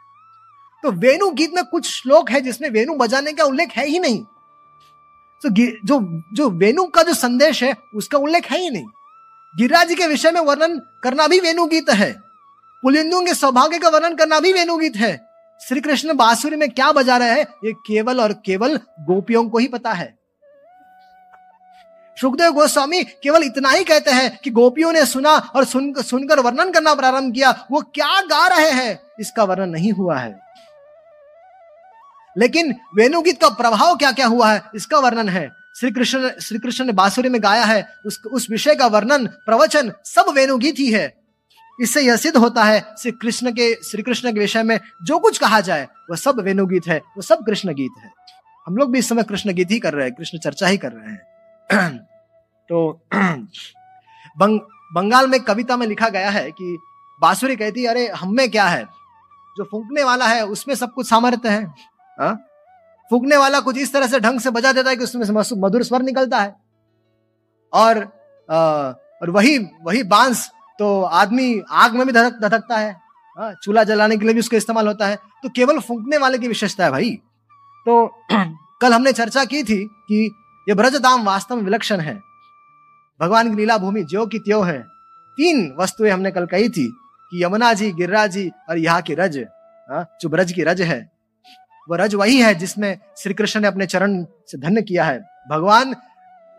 तो 0.83 0.90
वेणु 0.90 1.31
गीत 1.31 1.55
में 1.55 1.64
कुछ 1.64 1.90
श्लोक 1.90 2.31
है 2.31 2.40
जिसमें 2.40 2.70
वेणु 2.70 2.94
बजाने 2.94 3.33
का 3.33 3.44
उल्लेख 3.44 3.72
है 3.72 3.87
ही 3.87 3.98
नहीं। 3.98 4.24
तो 5.42 5.48
जो 5.87 6.22
जो 6.35 6.51
वेणु 6.51 6.85
का 6.85 7.03
जो 7.03 7.14
संदेश 7.14 7.62
है, 7.62 7.77
उसका 7.94 8.18
उल्लेख 8.18 8.51
है 8.51 8.59
ही 8.59 8.70
नहीं। 8.70 8.85
गिरिराज 9.57 9.94
के 9.94 10.07
विषय 10.07 10.31
में 10.31 10.40
वर्णन 10.40 10.79
करना 11.03 11.27
भी 11.29 11.40
वेणु 11.40 11.66
गीत 11.66 11.90
है। 11.90 12.12
पुलिंदु 12.83 13.20
के 13.20 13.35
सौभाग्य 13.35 13.79
का 13.79 13.88
वर्णन 13.88 14.14
करना 14.14 14.40
भी 14.40 14.53
वेणु 14.53 14.77
गीत 14.77 14.96
है। 14.96 15.29
श्री 15.68 15.81
कृष्ण 15.81 16.14
बांसुरी 16.14 16.57
में 16.57 16.70
क्या 16.70 16.92
बजा 16.92 17.16
रहे 17.16 17.29
हैं, 17.29 17.46
ये 17.64 17.72
केवल 17.72 18.20
और 18.20 18.33
केवल 18.33 18.77
गोपियों 19.01 19.48
को 19.48 19.59
ही 19.59 19.68
पता 19.68 19.92
है। 19.92 20.17
सुखदेव 22.20 22.52
गोस्वामी 22.52 23.04
केवल 23.04 23.42
इतना 23.42 23.70
ही 23.70 23.85
कहते 23.85 24.11
हैं 24.11 24.38
कि 24.44 24.50
गोपियों 24.50 24.92
ने 24.92 25.07
सुना 25.07 25.31
और 25.31 25.64
सुन, 25.64 25.94
सुनकर 25.98 26.40
वर्णन 26.40 26.70
करना 26.70 26.94
प्रारंभ 26.94 27.35
किया। 27.35 27.66
वो 27.70 27.81
क्या 27.81 28.20
गा 28.20 28.46
रहे 28.46 28.70
हैं? 28.70 29.00
इसका 29.20 29.44
वर्णन 29.44 29.68
नहीं 29.68 29.92
हुआ 29.92 30.18
है। 30.18 30.40
लेकिन 32.38 32.74
वेणुगीत 32.96 33.40
का 33.40 33.48
प्रभाव 33.48 33.96
क्या 33.96 34.12
क्या 34.12 34.26
हुआ 34.26 34.52
है? 34.52 34.62
इसका 34.74 34.98
वर्णन 34.98 35.28
है। 35.28 35.50
श्री 35.81 35.90
कृष्ण 35.90 36.31
श्री 36.40 36.59
कृष्ण 36.59 36.85
ने 36.85 36.92
बांसुरी 36.92 37.28
में 37.28 37.42
गाया 37.42 37.64
है। 37.64 37.88
उस 38.07 38.20
उस 38.33 38.50
विषय 38.50 38.74
का 38.74 38.87
वर्णन, 38.87 39.26
प्रवचन 39.26 39.92
सब 40.04 40.33
वेणुगीत 40.35 40.78
ही 40.78 40.90
है। 40.90 41.18
इससे 41.81 42.00
यह 42.00 42.16
सिद्ध 42.16 42.37
होता 42.37 42.64
है 42.64 42.94
श्री 43.02 43.12
कृष्ण 43.12 43.50
के 43.50 43.74
श्री 43.74 44.02
कृष्ण 44.02 44.33
के 44.33 44.40
विषय 44.40 44.62
में 44.62 44.81
जो 45.02 45.18
कुछ 45.18 45.38
कहा 45.38 45.61
जाए, 45.61 45.88
वह 46.11 46.16
सब 46.16 46.40
वेणुगीत 46.40 46.83
है, 46.88 46.98
वह 46.98 47.22
सब 47.22 47.46
कृष्ण 47.46 47.74
गीत 47.74 47.90
है। 48.02 48.11
हम 48.66 48.76
लोग 48.76 48.92
भी 48.92 48.98
इस 48.98 49.09
समय 49.09 49.22
कृष्ण 49.22 49.52
गीत 49.52 49.70
ही 49.70 49.78
कर 49.78 49.92
रहे 49.92 50.07
हैं, 50.07 50.14
कृष्ण 50.14 50.38
चर्चा 50.38 50.66
ही 50.66 50.76
कर 50.76 50.92
रहे 50.92 51.11
हैं। 51.11 51.28
तो 51.72 53.00
बंग, 54.38 54.61
बंगाल 54.94 55.26
में 55.26 55.40
कविता 55.40 55.76
में 55.76 55.87
लिखा 55.87 56.09
गया 56.09 56.31
है 56.31 56.50
कि 56.50 56.78
बांसुरी 57.20 57.57
कहती 57.57 57.85
अरे 57.85 58.09
हम 58.09 58.37
में 58.37 58.50
क्या 58.50 58.64
है? 58.64 58.85
जो 59.57 59.64
फूकने 59.64 60.04
वाला 60.04 60.26
है 60.26 60.46
उसमें 60.46 60.74
सब 60.74 60.92
कुछ 60.92 61.11
सामर्थ्य 61.11 61.48
है। 61.48 61.64
हा? 62.20 62.33
फूकने 63.11 63.37
वाला 63.37 63.61
कुछ 63.61 63.78
इस 63.78 63.92
तरह 63.92 64.07
से 64.07 64.20
ढंग 64.20 64.40
से 64.40 64.50
बजा 64.50 64.72
देता 64.72 64.90
है 64.90 64.96
कि 64.96 65.04
उसमें 65.04 65.61
मधुर 65.62 65.83
स्वर 65.83 66.02
निकलता 66.02 66.38
है। 66.38 66.57
और 67.72 67.98
आ, 68.50 68.57
और 69.22 69.31
वही 69.31 69.59
वही 69.59 70.02
बाँस 70.02 70.50
तो 70.78 71.02
आदमी 71.02 71.62
आग 71.70 71.94
में 71.94 72.07
भी 72.07 72.12
धधक 72.12 72.38
धधकता 72.42 72.76
है। 72.76 73.00
हाँ, 73.38 73.54
चूल्हा 73.62 73.85
जलाने 73.85 74.16
के 74.16 74.24
लिए 74.24 74.35
भी 74.35 74.40
उसका 74.40 74.57
इस्तेमाल 74.57 74.87
होता 74.87 75.07
है। 75.07 75.16
तो 75.16 75.48
केवल 75.48 75.78
फूकने 75.78 76.18
वाले 76.18 76.38
की 76.38 76.48
विशेषता 76.48 76.85
है 76.85 76.90
भाई। 76.90 77.11
तो 77.87 78.07
कल 78.81 78.94
हमने 78.94 79.12
चर्चा 79.12 79.44
की 79.44 79.62
थी 79.62 79.85
कि 79.85 80.35
ये 80.68 80.74
ब्रज 80.74 80.96
धाम 80.96 81.24
वास्तव 81.24 81.57
में 81.57 81.62
विलक्षण 81.62 82.00
है। 82.00 82.14
भगवान 83.20 83.50
की 83.50 83.57
लीला 83.57 83.76
भूमि 83.78 84.02
ज्यो 84.04 84.26
की 84.26 84.38
त्यो 84.38 84.61
है। 84.62 84.78
तीन 85.38 85.76
वस्तुएँ 85.78 86.11
हमने 86.11 86.31
कल 86.31 86.46
कही 86.46 86.68
थी 86.68 86.87
कि 87.33 87.42
यमुना 87.44 87.72
जी 87.72 87.90
गिरिरा 87.92 88.26
जी 88.26 88.50
और 88.70 88.78
यहाँ 88.78 89.02
की 89.02 89.14
रज 89.14 89.38
हाँ, 89.88 90.04
जो 90.20 90.28
ब्रज 90.28 90.52
की 90.52 90.62
रज 90.62 90.83
है। 90.83 91.00
वो 91.88 91.96
रज 91.96 92.14
वही 92.14 92.40
है 92.40 92.54
जिसमें 92.54 92.98
श्री 93.18 93.35
कृष्ण 93.35 93.61
ने 93.61 93.68
अपने 93.68 93.87
चरण 93.87 94.22
से 94.48 94.59
धन्य 94.59 94.83
किया 94.83 95.04
है। 95.04 95.18
भगवान 95.50 95.96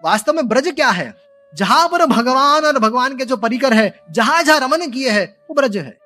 वास्तव 0.03 0.33
में 0.33 0.47
ब्रज 0.47 0.67
क्या 0.67 0.89
है? 0.89 1.13
जहाँ 1.53 1.87
पर 1.87 2.05
भगवान 2.05 2.65
और 2.65 2.79
भगवान 2.79 3.17
के 3.17 3.25
जो 3.25 3.37
परिकर 3.37 3.73
है 3.73 3.93
जहाँ 4.11 4.41
जहाँ 4.43 4.59
रमन 4.59 4.89
किए 4.91 5.09
है 5.09 5.23
वो 5.49 5.55
ब्रज 5.55 5.77
है। 5.77 5.97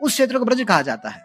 उस 0.00 0.12
क्षेत्र 0.12 0.38
को 0.38 0.44
ब्रज 0.44 0.62
कहा 0.62 0.82
जाता 0.82 1.08
है। 1.08 1.24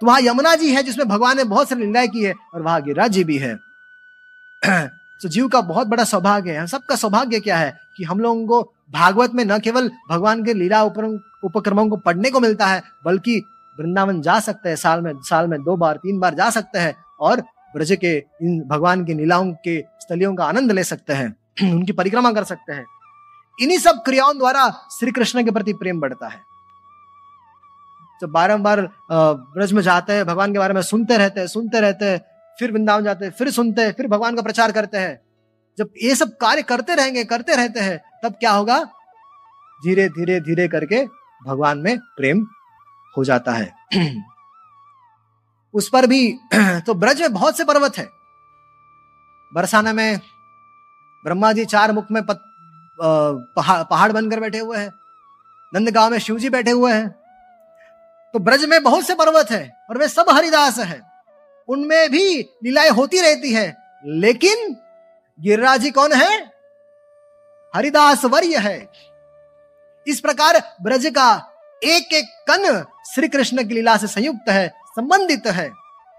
तो 0.00 0.06
वहाँ 0.06 0.20
यमुना 0.20 0.54
जी 0.54 0.74
है 0.74 0.82
जिसमें 0.82 1.08
भगवान 1.08 1.36
ने 1.36 1.44
बहुत 1.44 1.68
सारी 1.68 1.86
लीलाएँ 1.86 2.08
की 2.08 2.24
है 2.24 2.34
और 2.54 2.62
वहाँ 2.62 2.82
गिरिराज 2.82 3.10
जी 3.10 3.24
भी 3.24 3.38
है। 3.38 3.65
तो 5.22 5.28
जीव 5.28 5.48
का 5.48 5.60
बहुत 5.60 5.86
बड़ा 5.86 6.04
सौभाग्य 6.04 6.52
है। 6.52 6.66
सबका 6.66 6.96
सौभाग्य 6.96 7.40
क्या 7.40 7.56
है? 7.56 7.76
कि 7.96 8.04
हम 8.04 8.20
लोगों 8.20 8.46
को 8.46 8.62
भागवत 8.92 9.32
में 9.34 9.44
न 9.44 9.58
केवल 9.58 9.90
भगवान 10.10 10.44
के 10.44 10.54
लीला 10.54 10.82
उपक्रमों 10.82 11.88
को 11.88 11.96
पढ़ने 11.96 12.30
को 12.30 12.40
मिलता 12.40 12.66
है, 12.66 12.82
बल्कि 13.04 13.38
वृंदावन 13.80 14.20
जा 14.22 14.38
सकते 14.40 14.68
हैं, 14.68 14.76
साल 14.76 15.00
में 15.00 15.12
साल 15.22 15.48
में 15.48 15.62
दो 15.64 15.76
बार, 15.76 15.96
तीन 15.96 16.18
बार 16.20 16.34
जा 16.34 16.50
सकते 16.50 16.78
हैं 16.78 16.94
और 17.20 17.40
ब्रज 17.74 17.96
के 18.00 18.24
इन 18.42 18.62
भगवान 18.68 19.04
की 19.04 19.14
लीलाओं 19.14 19.52
के 19.64 19.84
स्थलियों 20.00 20.34
का 20.34 20.44
आनंद 20.44 20.72
ले 20.72 20.84
सकते 20.84 21.12
हैं, 21.12 21.36
उनकी 21.72 21.92
परिक्रमा 21.92 22.32
कर 22.32 22.44
सकते 22.44 22.72
हैं। 22.72 22.86
इन्हीं 23.60 23.78
सब 23.78 24.02
क्रियाओं 24.02 24.38
द्वारा 24.38 24.68
श्री 24.98 25.12
कृष्ण 25.12 25.44
के 25.44 25.50
प्रति 25.50 25.72
प्रेम 25.72 26.00
बढ़ता 26.00 26.28
है। 26.28 26.40
जब 28.20 28.30
बारंबार 28.30 28.80
ब्रज 29.12 29.72
में 29.72 29.82
जाते 29.82 30.12
हैं, 30.12 30.24
भगवान 30.26 30.52
के 30.52 30.58
बारे 30.58 30.74
में 30.74 30.82
सुनते 30.82 31.16
रहते 31.16 31.40
हैं, 31.40 31.46
सुनते 31.46 31.80
रहते 31.80 32.04
हैं 32.04 32.35
फिर 32.56 32.72
वृंदावन 32.72 33.04
जाते 33.04 33.24
हैं 33.24 33.32
फिर 33.32 33.50
सुनते 33.50 33.82
हैं 33.82 33.92
फिर 33.92 34.06
भगवान 34.08 34.36
का 34.36 34.42
प्रचार 34.42 34.72
करते 34.72 34.98
हैं। 34.98 35.20
जब 35.78 35.90
ये 36.02 36.14
सब 36.14 36.36
कार्य 36.36 36.62
करते 36.62 36.94
रहेंगे 36.94 37.24
करते 37.24 37.56
रहते 37.56 37.80
हैं 37.80 37.98
तब 38.22 38.34
क्या 38.34 38.50
होगा? 38.52 38.82
धीरे 39.80 40.08
धीरे 40.08 40.40
धीरे 40.40 40.68
करके 40.68 41.04
भगवान 41.40 41.78
में 41.78 41.98
प्रेम 42.16 42.46
हो 43.14 43.24
जाता 43.24 43.52
है। 43.52 44.14
उस 45.74 45.88
पर 45.88 46.06
भी 46.06 46.32
तो 46.86 46.94
ब्रज 46.94 47.20
में 47.20 47.32
बहुत 47.32 47.56
से 47.56 47.64
पर्वत 47.64 47.98
है। 47.98 48.08
बरसाना 49.52 49.92
में 49.92 50.18
ब्रह्मा 51.24 51.52
जी 51.52 51.64
चार 51.64 51.92
मुख 51.92 52.06
में 52.10 52.22
पत, 52.22 52.40
पहाड़ 52.98 53.82
पहाड़ 53.84 54.12
बनकर 54.12 54.40
बैठे 54.40 54.58
हुए 54.58 54.78
हैं। 54.78 54.90
नंदगांव 55.72 56.10
में 56.10 56.18
शिव 56.18 56.38
जी 56.38 56.48
बैठे 56.50 56.70
हुए 56.70 56.92
हैं। 56.92 57.08
तो 58.34 58.38
ब्रज 58.38 58.64
में 58.64 58.82
बहुत 58.82 59.06
से 59.06 59.14
पर्वत 59.14 59.50
है 59.50 59.68
और 59.90 59.98
वे 59.98 60.08
सब 60.08 60.30
हरिदास 60.30 60.78
है। 60.78 61.00
उनमें 61.68 62.10
भी 62.10 62.38
लीलाएँ 62.64 62.90
होती 62.90 63.20
रहती 63.20 63.52
है। 63.52 63.76
लेकिन 64.06 64.76
गिरिराज 65.40 65.80
जी 65.80 65.90
कौन 65.90 66.12
है? 66.12 66.50
हरिदास 67.76 68.24
वर्य 68.24 68.56
है। 68.56 68.92
इस 70.06 70.20
प्रकार 70.20 70.76
ब्रज 70.82 71.06
का 71.06 71.52
एक 71.84 72.12
एक 72.12 72.24
कन 72.50 72.84
श्री 73.14 73.28
कृष्ण 73.28 73.68
की 73.68 73.74
लीला 73.74 73.96
से 73.96 74.06
संयुक्त 74.06 74.48
है, 74.48 74.68
संबंधित 74.68 75.46
है। 75.46 75.72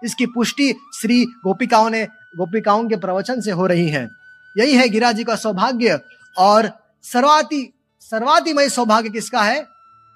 इसकी 0.03 0.25
पुष्टि 0.25 0.75
श्री 1.01 1.25
गोपिकाओं 1.25 1.89
ने, 1.89 2.05
गोपिकाओं 2.37 2.89
के 2.89 2.95
प्रवचन 2.95 3.41
से 3.41 3.51
हो 3.51 3.67
रही 3.67 3.89
है। 3.89 4.09
यही 4.57 4.73
है 4.73 4.89
गिरा 4.89 5.11
जी 5.11 5.23
का 5.23 5.35
सौभाग्य 5.35 5.99
और 6.37 6.71
सर्वाति, 7.03 7.73
सर्वातिमय 7.99 8.69
सौभाग्य 8.69 9.09
किसका 9.09 9.41
है? 9.41 9.63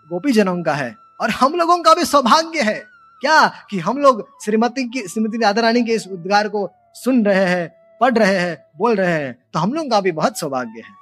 गोपी 0.10 0.32
जनों 0.32 0.64
का 0.64 0.74
है। 0.74 0.96
और 1.22 1.30
हम 1.30 1.54
लोगों 1.54 1.78
का 1.78 1.94
भी 1.94 2.06
सौभाग्य 2.06 2.62
है। 2.62 2.91
क्या 3.22 3.48
कि 3.70 3.80
हम 3.80 3.98
लोग 3.98 4.28
श्रीमती 4.46 4.84
की, 4.84 5.08
श्रीमती 5.08 5.38
राधा 5.38 5.62
रानी 5.62 5.84
के 5.84 5.94
इस 5.94 6.08
उद्गार 6.08 6.48
को 6.48 6.70
सुन 6.96 7.26
रहे 7.26 7.46
हैं, 7.46 7.68
पढ़ 8.02 8.18
रहे 8.18 8.40
हैं, 8.40 8.58
बोल 8.78 8.96
रहे 8.96 9.12
हैं 9.14 9.38
तो 9.54 9.60
हम 9.60 9.74
लोग 9.74 9.90
का 9.92 10.02
भी 10.02 10.12
बहुत 10.12 10.40
सौभाग्य 10.40 10.80
है। 10.80 11.01